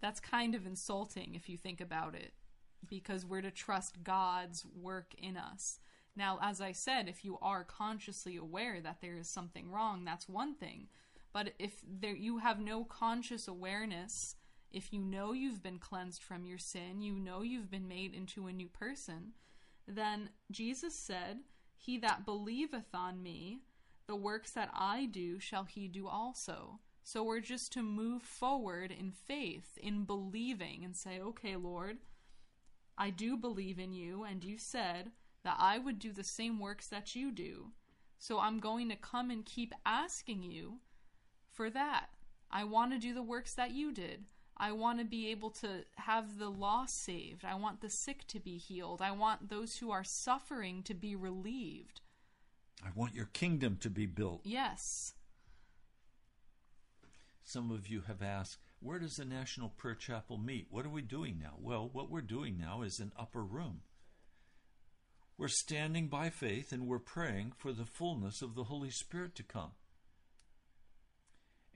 [0.00, 2.32] That's kind of insulting if you think about it,
[2.88, 5.78] because we're to trust God's work in us.
[6.16, 10.28] Now, as I said, if you are consciously aware that there is something wrong, that's
[10.28, 10.88] one thing.
[11.32, 14.34] But if there, you have no conscious awareness,
[14.70, 18.46] if you know you've been cleansed from your sin, you know you've been made into
[18.46, 19.32] a new person,
[19.86, 21.38] then Jesus said,
[21.76, 23.60] He that believeth on me,
[24.06, 26.80] the works that I do shall he do also.
[27.02, 31.98] So we're just to move forward in faith, in believing, and say, okay, Lord,
[32.98, 35.12] I do believe in you, and you said
[35.44, 37.72] that I would do the same works that you do.
[38.18, 40.78] So I'm going to come and keep asking you
[41.50, 42.06] for that.
[42.50, 44.24] I want to do the works that you did.
[44.62, 47.46] I want to be able to have the lost saved.
[47.46, 49.00] I want the sick to be healed.
[49.00, 52.02] I want those who are suffering to be relieved.
[52.84, 54.42] I want your kingdom to be built.
[54.44, 55.14] Yes.
[57.42, 60.66] Some of you have asked, where does the National Prayer Chapel meet?
[60.70, 61.54] What are we doing now?
[61.58, 63.80] Well, what we're doing now is an upper room.
[65.38, 69.42] We're standing by faith and we're praying for the fullness of the Holy Spirit to
[69.42, 69.70] come.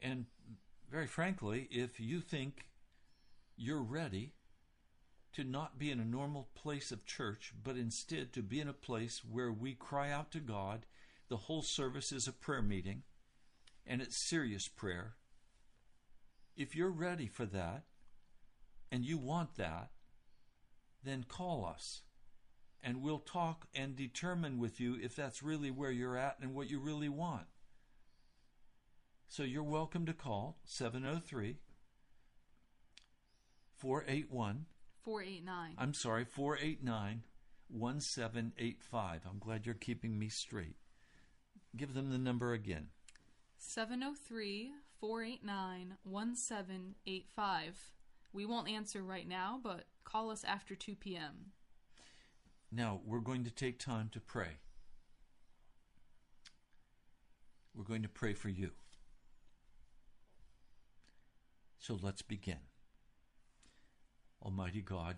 [0.03, 0.27] And
[0.91, 2.67] very frankly, if you think
[3.57, 4.33] you're ready
[5.33, 8.73] to not be in a normal place of church, but instead to be in a
[8.73, 10.87] place where we cry out to God,
[11.29, 13.03] the whole service is a prayer meeting,
[13.87, 15.17] and it's serious prayer
[16.57, 17.83] if you're ready for that
[18.91, 19.91] and you want that,
[21.03, 22.03] then call us
[22.83, 26.71] and we'll talk and determine with you if that's really where you're at and what
[26.71, 27.47] you really want.
[29.27, 31.57] So you're welcome to call 703
[33.77, 34.67] 481
[35.03, 35.75] 489.
[35.79, 37.23] I'm sorry, 489
[37.69, 39.21] 1785.
[39.29, 40.77] I'm glad you're keeping me straight.
[41.77, 42.89] Give them the number again
[43.59, 47.93] 703 489 1785.
[48.33, 51.53] We won't answer right now, but call us after 2 p.m.
[52.73, 54.59] Now, we're going to take time to pray.
[57.75, 58.71] We're going to pray for you.
[61.79, 62.59] So let's begin.
[64.45, 65.17] Almighty God,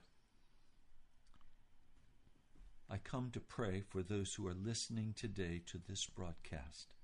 [2.88, 6.94] I come to pray for those who are listening today to this broadcast.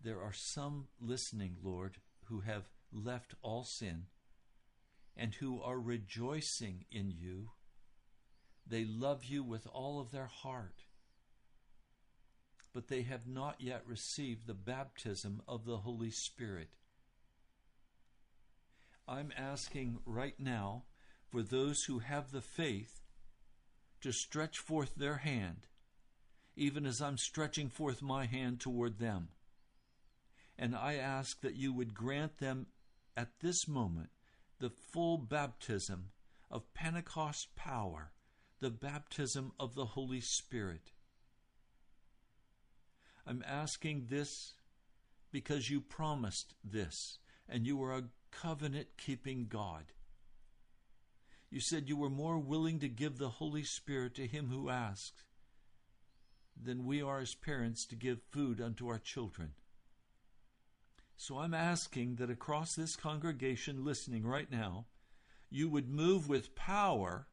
[0.00, 4.04] There are some listening, Lord, who have left all sin
[5.16, 7.50] and who are rejoicing in you.
[8.64, 10.84] They love you with all of their heart,
[12.72, 16.68] but they have not yet received the baptism of the Holy Spirit.
[19.08, 20.84] I'm asking right now
[21.30, 23.00] for those who have the faith
[24.02, 25.66] to stretch forth their hand,
[26.56, 29.28] even as I'm stretching forth my hand toward them.
[30.58, 32.66] And I ask that you would grant them
[33.16, 34.10] at this moment
[34.58, 36.10] the full baptism
[36.50, 38.12] of Pentecost power,
[38.60, 40.92] the baptism of the Holy Spirit.
[43.26, 44.54] I'm asking this
[45.32, 49.84] because you promised this, and you are a covenant keeping God.
[51.50, 55.24] You said you were more willing to give the Holy Spirit to him who asks
[56.60, 59.52] than we are as parents to give food unto our children.
[61.16, 64.86] So I'm asking that across this congregation listening right now,
[65.50, 67.26] you would move with power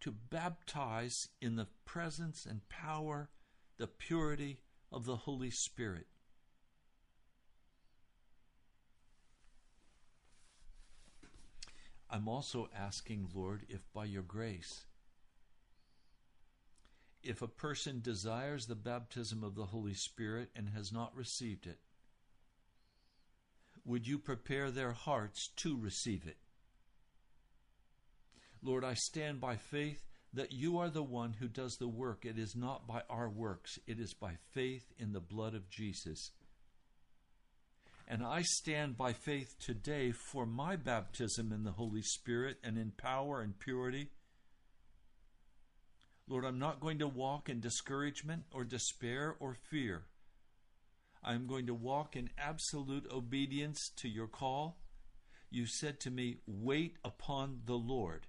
[0.00, 3.30] to baptize in the presence and power,
[3.78, 4.60] the purity
[4.92, 6.06] of the Holy Spirit.
[12.10, 14.86] I'm also asking, Lord, if by your grace,
[17.22, 21.78] if a person desires the baptism of the Holy Spirit and has not received it,
[23.84, 26.36] would you prepare their hearts to receive it?
[28.62, 32.24] Lord, I stand by faith that you are the one who does the work.
[32.24, 36.30] It is not by our works, it is by faith in the blood of Jesus.
[38.10, 42.90] And I stand by faith today for my baptism in the Holy Spirit and in
[42.90, 44.08] power and purity.
[46.26, 50.04] Lord, I'm not going to walk in discouragement or despair or fear.
[51.22, 54.78] I'm going to walk in absolute obedience to your call.
[55.50, 58.26] You said to me, Wait upon the Lord.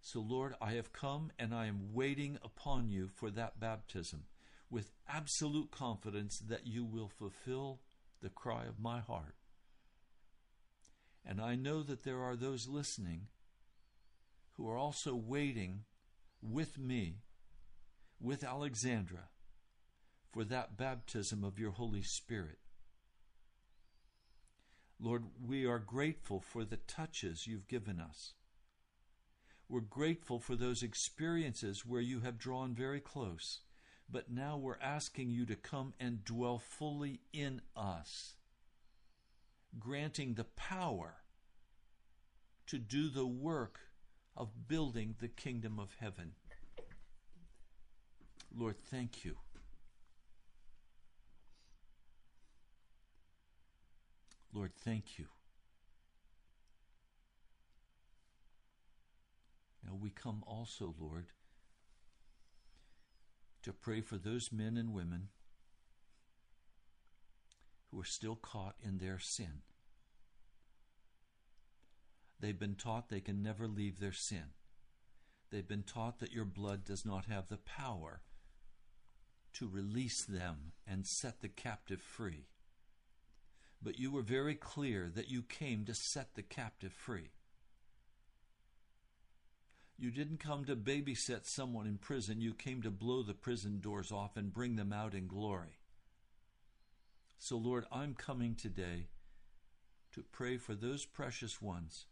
[0.00, 4.24] So, Lord, I have come and I am waiting upon you for that baptism
[4.68, 7.78] with absolute confidence that you will fulfill
[8.22, 9.34] the cry of my heart.
[11.26, 13.26] And I know that there are those listening
[14.56, 15.84] who are also waiting
[16.40, 17.16] with me,
[18.20, 19.28] with Alexandra,
[20.30, 22.58] for that baptism of your Holy Spirit.
[25.00, 28.34] Lord, we are grateful for the touches you've given us.
[29.68, 33.60] We're grateful for those experiences where you have drawn very close,
[34.10, 38.34] but now we're asking you to come and dwell fully in us,
[39.78, 41.14] granting the power
[42.66, 43.80] to do the work
[44.36, 46.32] of building the kingdom of heaven.
[48.54, 49.36] Lord, thank you.
[54.54, 55.26] Lord, thank you.
[59.84, 61.26] Now we come also, Lord,
[63.62, 65.28] to pray for those men and women
[67.90, 69.62] who are still caught in their sin.
[72.40, 74.54] They've been taught they can never leave their sin.
[75.50, 78.22] They've been taught that your blood does not have the power
[79.54, 82.46] to release them and set the captive free.
[83.82, 87.30] But you were very clear that you came to set the captive free.
[89.98, 94.10] You didn't come to babysit someone in prison, you came to blow the prison doors
[94.10, 95.78] off and bring them out in glory.
[97.38, 99.08] So, Lord, I'm coming today
[100.12, 102.06] to pray for those precious ones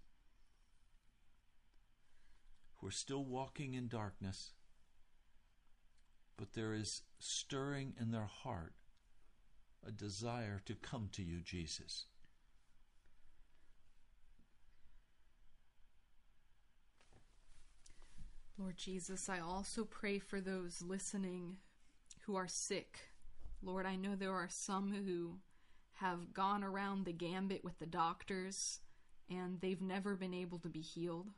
[2.76, 4.52] who are still walking in darkness,
[6.36, 8.74] but there is stirring in their heart
[9.86, 12.06] a desire to come to you, Jesus.
[18.60, 21.56] Lord Jesus, I also pray for those listening
[22.26, 22.98] who are sick.
[23.62, 25.38] Lord, I know there are some who
[25.94, 28.80] have gone around the gambit with the doctors
[29.30, 31.30] and they've never been able to be healed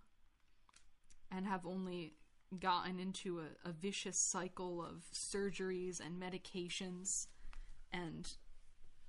[1.31, 2.15] and have only
[2.59, 7.29] gotten into a, a vicious cycle of surgeries and medications
[7.93, 8.33] and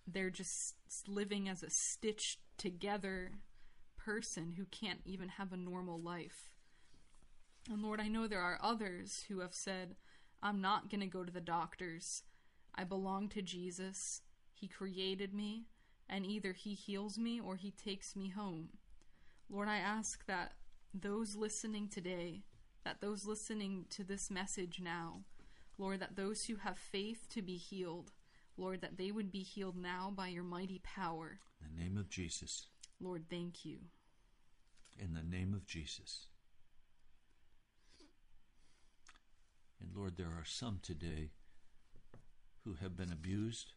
[0.06, 0.76] they're just
[1.08, 3.32] living as a stitched together
[3.98, 6.53] person who can't even have a normal life.
[7.70, 9.96] And Lord, I know there are others who have said,
[10.42, 12.24] I'm not going to go to the doctors.
[12.76, 14.22] I belong to Jesus.
[14.54, 15.68] He created me,
[16.10, 18.70] and either He heals me or He takes me home.
[19.50, 20.54] Lord, I ask that
[20.94, 22.44] those listening today,
[22.84, 25.22] that those listening to this message now,
[25.78, 28.12] Lord, that those who have faith to be healed,
[28.58, 31.40] Lord, that they would be healed now by your mighty power.
[31.62, 32.68] In the name of Jesus.
[33.00, 33.78] Lord, thank you.
[35.00, 36.28] In the name of Jesus.
[39.84, 41.32] And Lord, there are some today
[42.64, 43.74] who have been abused,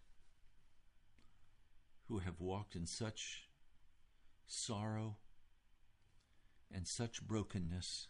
[2.08, 3.48] who have walked in such
[4.46, 5.16] sorrow
[6.72, 8.06] and such brokenness.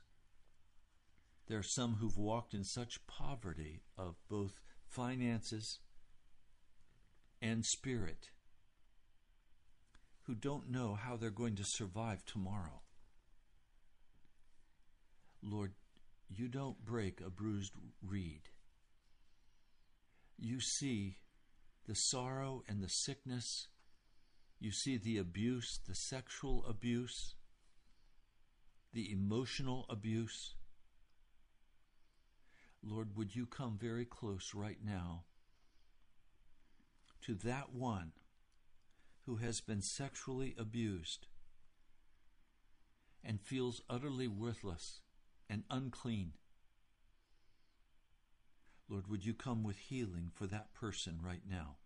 [1.47, 5.79] There are some who've walked in such poverty of both finances
[7.41, 8.31] and spirit
[10.25, 12.83] who don't know how they're going to survive tomorrow.
[15.43, 15.73] Lord,
[16.29, 17.73] you don't break a bruised
[18.03, 18.43] reed.
[20.39, 21.17] You see
[21.87, 23.69] the sorrow and the sickness.
[24.59, 27.35] You see the abuse, the sexual abuse,
[28.93, 30.55] the emotional abuse.
[32.83, 35.25] Lord, would you come very close right now
[37.23, 38.13] to that one
[39.27, 41.27] who has been sexually abused
[43.25, 45.01] and feels utterly worthless
[45.49, 46.33] and unclean.
[48.89, 51.77] Lord, would you come with healing for that person right now?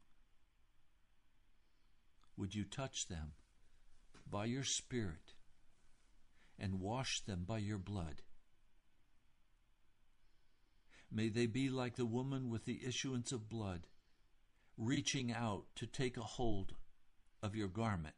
[2.37, 3.33] Would you touch them
[4.31, 5.35] by your Spirit
[6.59, 8.23] and wash them by your blood?
[11.11, 13.87] May they be like the woman with the issuance of blood,
[14.79, 16.75] reaching out to take a hold
[17.43, 18.15] of your garment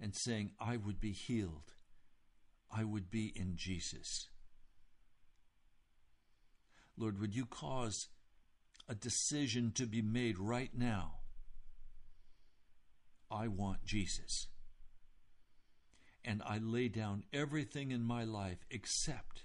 [0.00, 1.73] and saying, I would be healed.
[2.76, 4.28] I would be in Jesus.
[6.96, 8.08] Lord, would you cause
[8.88, 11.18] a decision to be made right now?
[13.30, 14.48] I want Jesus.
[16.24, 19.44] And I lay down everything in my life except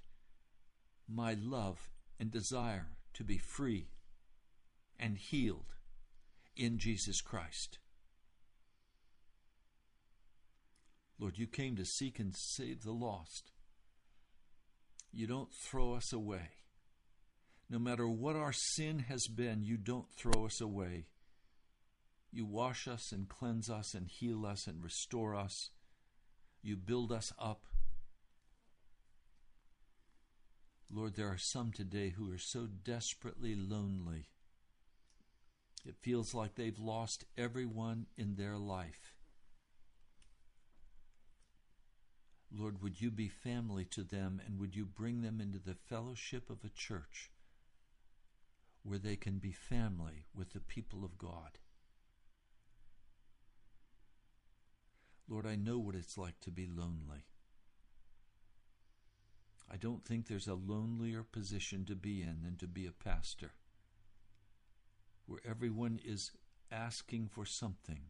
[1.07, 3.89] my love and desire to be free
[4.99, 5.73] and healed
[6.55, 7.79] in Jesus Christ.
[11.19, 13.51] Lord, you came to seek and save the lost.
[15.11, 16.51] You don't throw us away.
[17.69, 21.07] No matter what our sin has been, you don't throw us away.
[22.31, 25.71] You wash us and cleanse us and heal us and restore us.
[26.61, 27.65] You build us up.
[30.91, 34.29] Lord, there are some today who are so desperately lonely.
[35.85, 39.13] It feels like they've lost everyone in their life.
[42.51, 46.49] Lord, would you be family to them and would you bring them into the fellowship
[46.49, 47.29] of a church
[48.83, 51.59] where they can be family with the people of God?
[55.27, 57.25] Lord, I know what it's like to be lonely.
[59.71, 63.51] I don't think there's a lonelier position to be in than to be a pastor,
[65.27, 66.31] where everyone is
[66.71, 68.05] asking for something,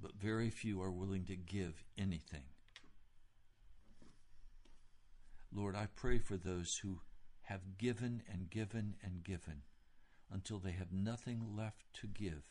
[0.00, 2.44] but very few are willing to give anything.
[5.52, 7.00] Lord, I pray for those who
[7.42, 9.62] have given and given and given
[10.30, 12.44] until they have nothing left to give.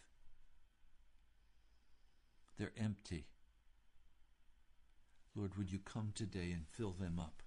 [2.57, 3.27] They're empty.
[5.35, 7.43] Lord, would you come today and fill them up?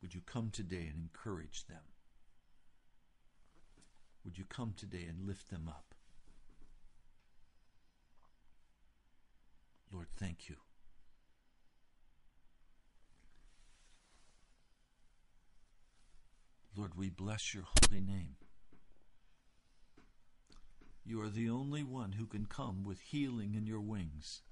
[0.00, 1.82] Would you come today and encourage them?
[4.24, 5.95] Would you come today and lift them up?
[9.96, 10.56] Lord, thank you.
[16.76, 18.36] Lord, we bless your holy name.
[21.02, 24.42] You are the only one who can come with healing in your wings.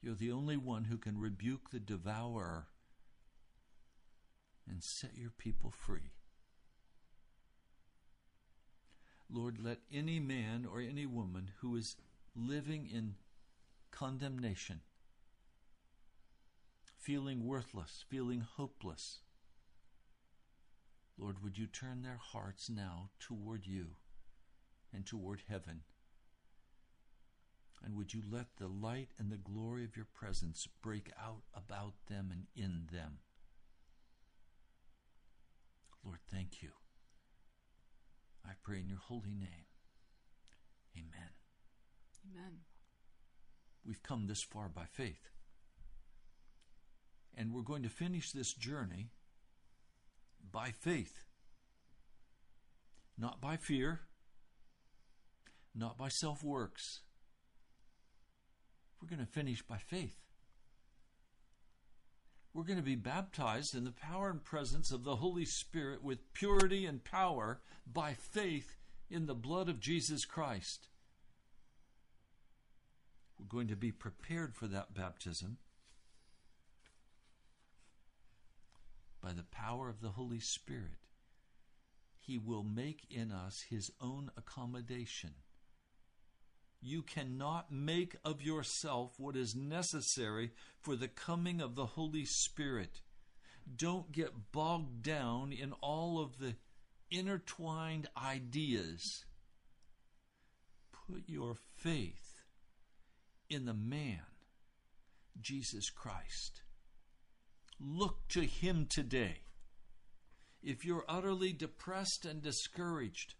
[0.00, 2.68] You're the only one who can rebuke the devourer
[4.70, 6.12] and set your people free.
[9.28, 11.96] Lord, let any man or any woman who is
[12.36, 13.14] living in
[13.90, 14.80] condemnation,
[16.98, 19.20] feeling worthless, feeling hopeless,
[21.18, 23.96] Lord, would you turn their hearts now toward you
[24.92, 25.80] and toward heaven?
[27.82, 31.94] And would you let the light and the glory of your presence break out about
[32.08, 33.18] them and in them?
[36.04, 36.70] Lord, thank you.
[38.44, 39.66] I pray in your holy name.
[40.96, 41.35] Amen.
[42.30, 42.58] Amen.
[43.84, 45.30] We've come this far by faith.
[47.36, 49.10] And we're going to finish this journey
[50.50, 51.24] by faith,
[53.18, 54.00] not by fear,
[55.74, 57.00] not by self works.
[59.00, 60.16] We're going to finish by faith.
[62.54, 66.32] We're going to be baptized in the power and presence of the Holy Spirit with
[66.32, 68.76] purity and power by faith
[69.10, 70.88] in the blood of Jesus Christ.
[73.38, 75.58] We're going to be prepared for that baptism
[79.22, 80.98] by the power of the Holy Spirit.
[82.20, 85.34] He will make in us His own accommodation.
[86.80, 93.00] You cannot make of yourself what is necessary for the coming of the Holy Spirit.
[93.76, 96.54] Don't get bogged down in all of the
[97.10, 99.24] intertwined ideas.
[100.92, 102.25] Put your faith
[103.48, 104.20] in the man,
[105.40, 106.62] Jesus Christ.
[107.78, 109.40] Look to him today.
[110.62, 113.34] If you're utterly depressed and discouraged,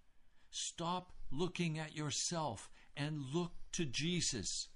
[0.51, 4.69] stop looking at yourself and look to Jesus.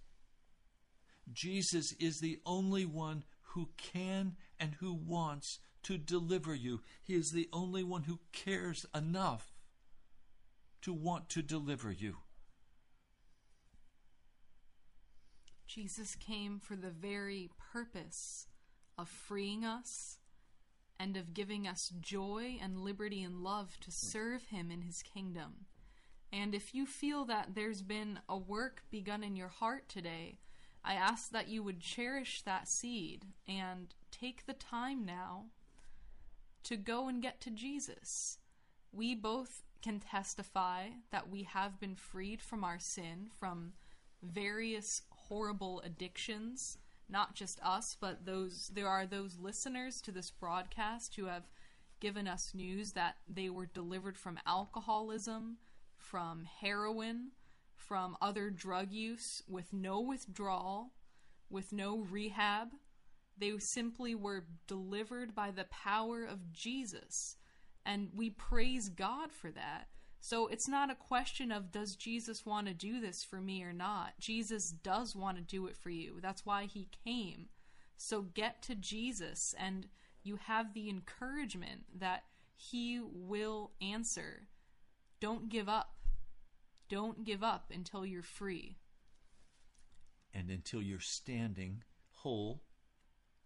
[1.32, 3.24] Jesus is the only one
[3.54, 6.80] who can and who wants to deliver you.
[7.02, 9.52] He is the only one who cares enough
[10.82, 12.16] to want to deliver you.
[15.72, 18.48] Jesus came for the very purpose
[18.98, 20.18] of freeing us
[20.98, 25.66] and of giving us joy and liberty and love to serve Him in His kingdom.
[26.32, 30.40] And if you feel that there's been a work begun in your heart today,
[30.84, 35.44] I ask that you would cherish that seed and take the time now
[36.64, 38.38] to go and get to Jesus.
[38.90, 43.74] We both can testify that we have been freed from our sin, from
[44.22, 46.76] various horrible addictions,
[47.08, 51.48] not just us, but those there are those listeners to this broadcast who have
[52.00, 55.58] given us news that they were delivered from alcoholism,
[55.96, 57.28] from heroin,
[57.76, 60.90] from other drug use with no withdrawal,
[61.48, 62.68] with no rehab.
[63.38, 67.36] They simply were delivered by the power of Jesus.
[67.86, 69.88] And we praise God for that.
[70.20, 73.72] So it's not a question of does Jesus want to do this for me or
[73.72, 74.12] not?
[74.20, 76.18] Jesus does want to do it for you.
[76.20, 77.46] That's why he came.
[77.96, 79.88] So get to Jesus and
[80.22, 84.48] you have the encouragement that he will answer.
[85.20, 85.94] Don't give up.
[86.90, 88.76] Don't give up until you're free.
[90.34, 92.62] And until you're standing whole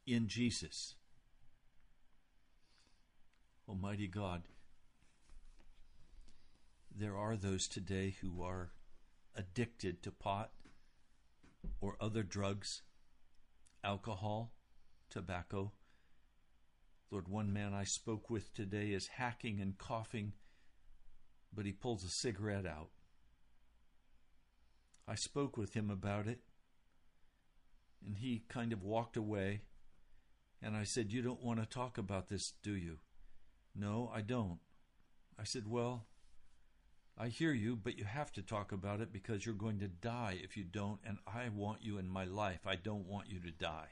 [0.06, 0.96] in Jesus.
[3.68, 4.42] Almighty God,
[6.96, 8.70] there are those today who are
[9.34, 10.52] addicted to pot
[11.80, 12.82] or other drugs,
[13.82, 14.52] alcohol,
[15.10, 15.72] tobacco.
[17.10, 20.34] Lord, one man I spoke with today is hacking and coughing,
[21.52, 22.90] but he pulls a cigarette out.
[25.06, 26.40] I spoke with him about it,
[28.06, 29.62] and he kind of walked away.
[30.62, 32.98] And I said, You don't want to talk about this, do you?
[33.74, 34.60] No, I don't.
[35.38, 36.06] I said, Well,
[37.16, 40.38] I hear you, but you have to talk about it because you're going to die
[40.42, 42.66] if you don't, and I want you in my life.
[42.66, 43.90] I don't want you to die.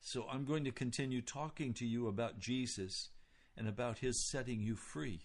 [0.00, 3.08] So I'm going to continue talking to you about Jesus
[3.56, 5.22] and about his setting you free.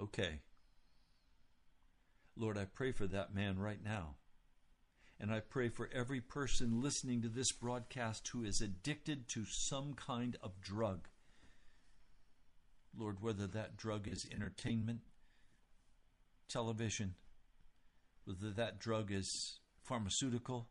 [0.00, 0.40] Okay.
[2.34, 4.16] Lord, I pray for that man right now.
[5.20, 9.92] And I pray for every person listening to this broadcast who is addicted to some
[9.92, 11.08] kind of drug.
[13.02, 15.00] Lord, whether that drug is entertainment,
[16.48, 17.16] television,
[18.24, 20.68] whether that drug is pharmaceutical,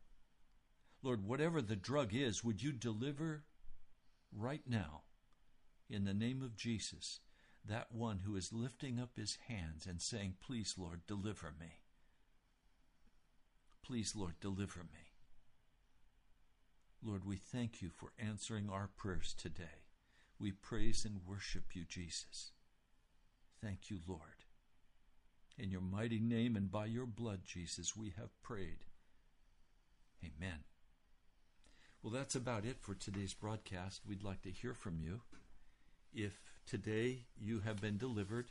[1.04, 3.44] Lord, whatever the drug is, would you deliver
[4.32, 5.02] right now,
[5.90, 7.20] in the name of Jesus,
[7.66, 11.82] that one who is lifting up his hands and saying, Please, Lord, deliver me.
[13.86, 15.12] Please, Lord, deliver me.
[17.04, 19.82] Lord, we thank you for answering our prayers today.
[20.42, 22.50] We praise and worship you, Jesus.
[23.64, 24.22] Thank you, Lord.
[25.56, 28.86] In your mighty name and by your blood, Jesus, we have prayed.
[30.24, 30.64] Amen.
[32.02, 34.02] Well, that's about it for today's broadcast.
[34.08, 35.22] We'd like to hear from you.
[36.12, 38.50] If today you have been delivered,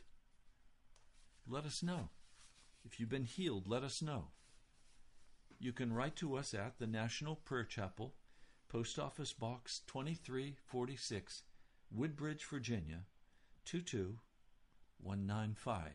[1.45, 2.07] let us know.
[2.85, 4.27] If you've been healed, let us know.
[5.59, 8.13] You can write to us at the National Prayer Chapel,
[8.69, 11.43] Post Office Box 2346,
[11.93, 13.01] Woodbridge, Virginia
[13.65, 15.91] 22195.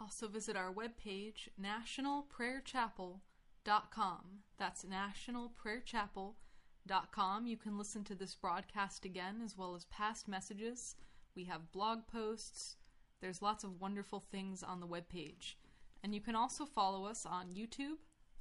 [0.00, 4.20] Also visit our webpage, nationalprayerchapel.com.
[4.58, 7.46] That's nationalprayerchapel.com.
[7.46, 10.94] You can listen to this broadcast again as well as past messages.
[11.34, 12.76] We have blog posts.
[13.20, 15.56] There's lots of wonderful things on the webpage.
[16.04, 17.98] And you can also follow us on YouTube,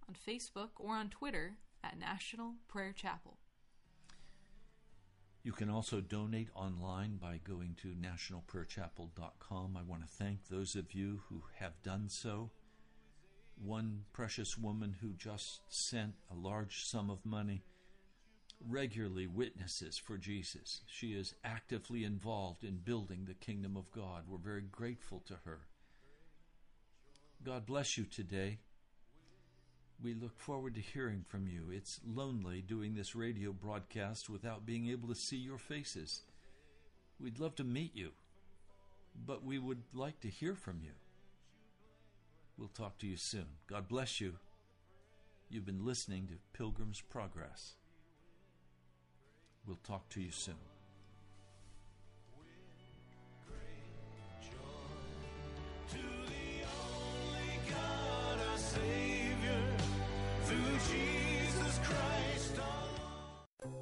[0.07, 3.36] on Facebook, or on Twitter at National Prayer Chapel.
[5.47, 9.77] You can also donate online by going to nationalprayerchapel.com.
[9.77, 12.51] I want to thank those of you who have done so.
[13.55, 17.63] One precious woman who just sent a large sum of money
[18.67, 20.81] regularly witnesses for Jesus.
[20.85, 24.23] She is actively involved in building the kingdom of God.
[24.27, 25.61] We're very grateful to her.
[27.45, 28.59] God bless you today.
[30.03, 31.71] We look forward to hearing from you.
[31.71, 36.21] It's lonely doing this radio broadcast without being able to see your faces.
[37.19, 38.11] We'd love to meet you,
[39.25, 40.91] but we would like to hear from you.
[42.57, 43.45] We'll talk to you soon.
[43.67, 44.35] God bless you.
[45.49, 47.73] You've been listening to Pilgrim's Progress.
[49.65, 50.55] We'll talk to you soon.
[55.89, 56.26] To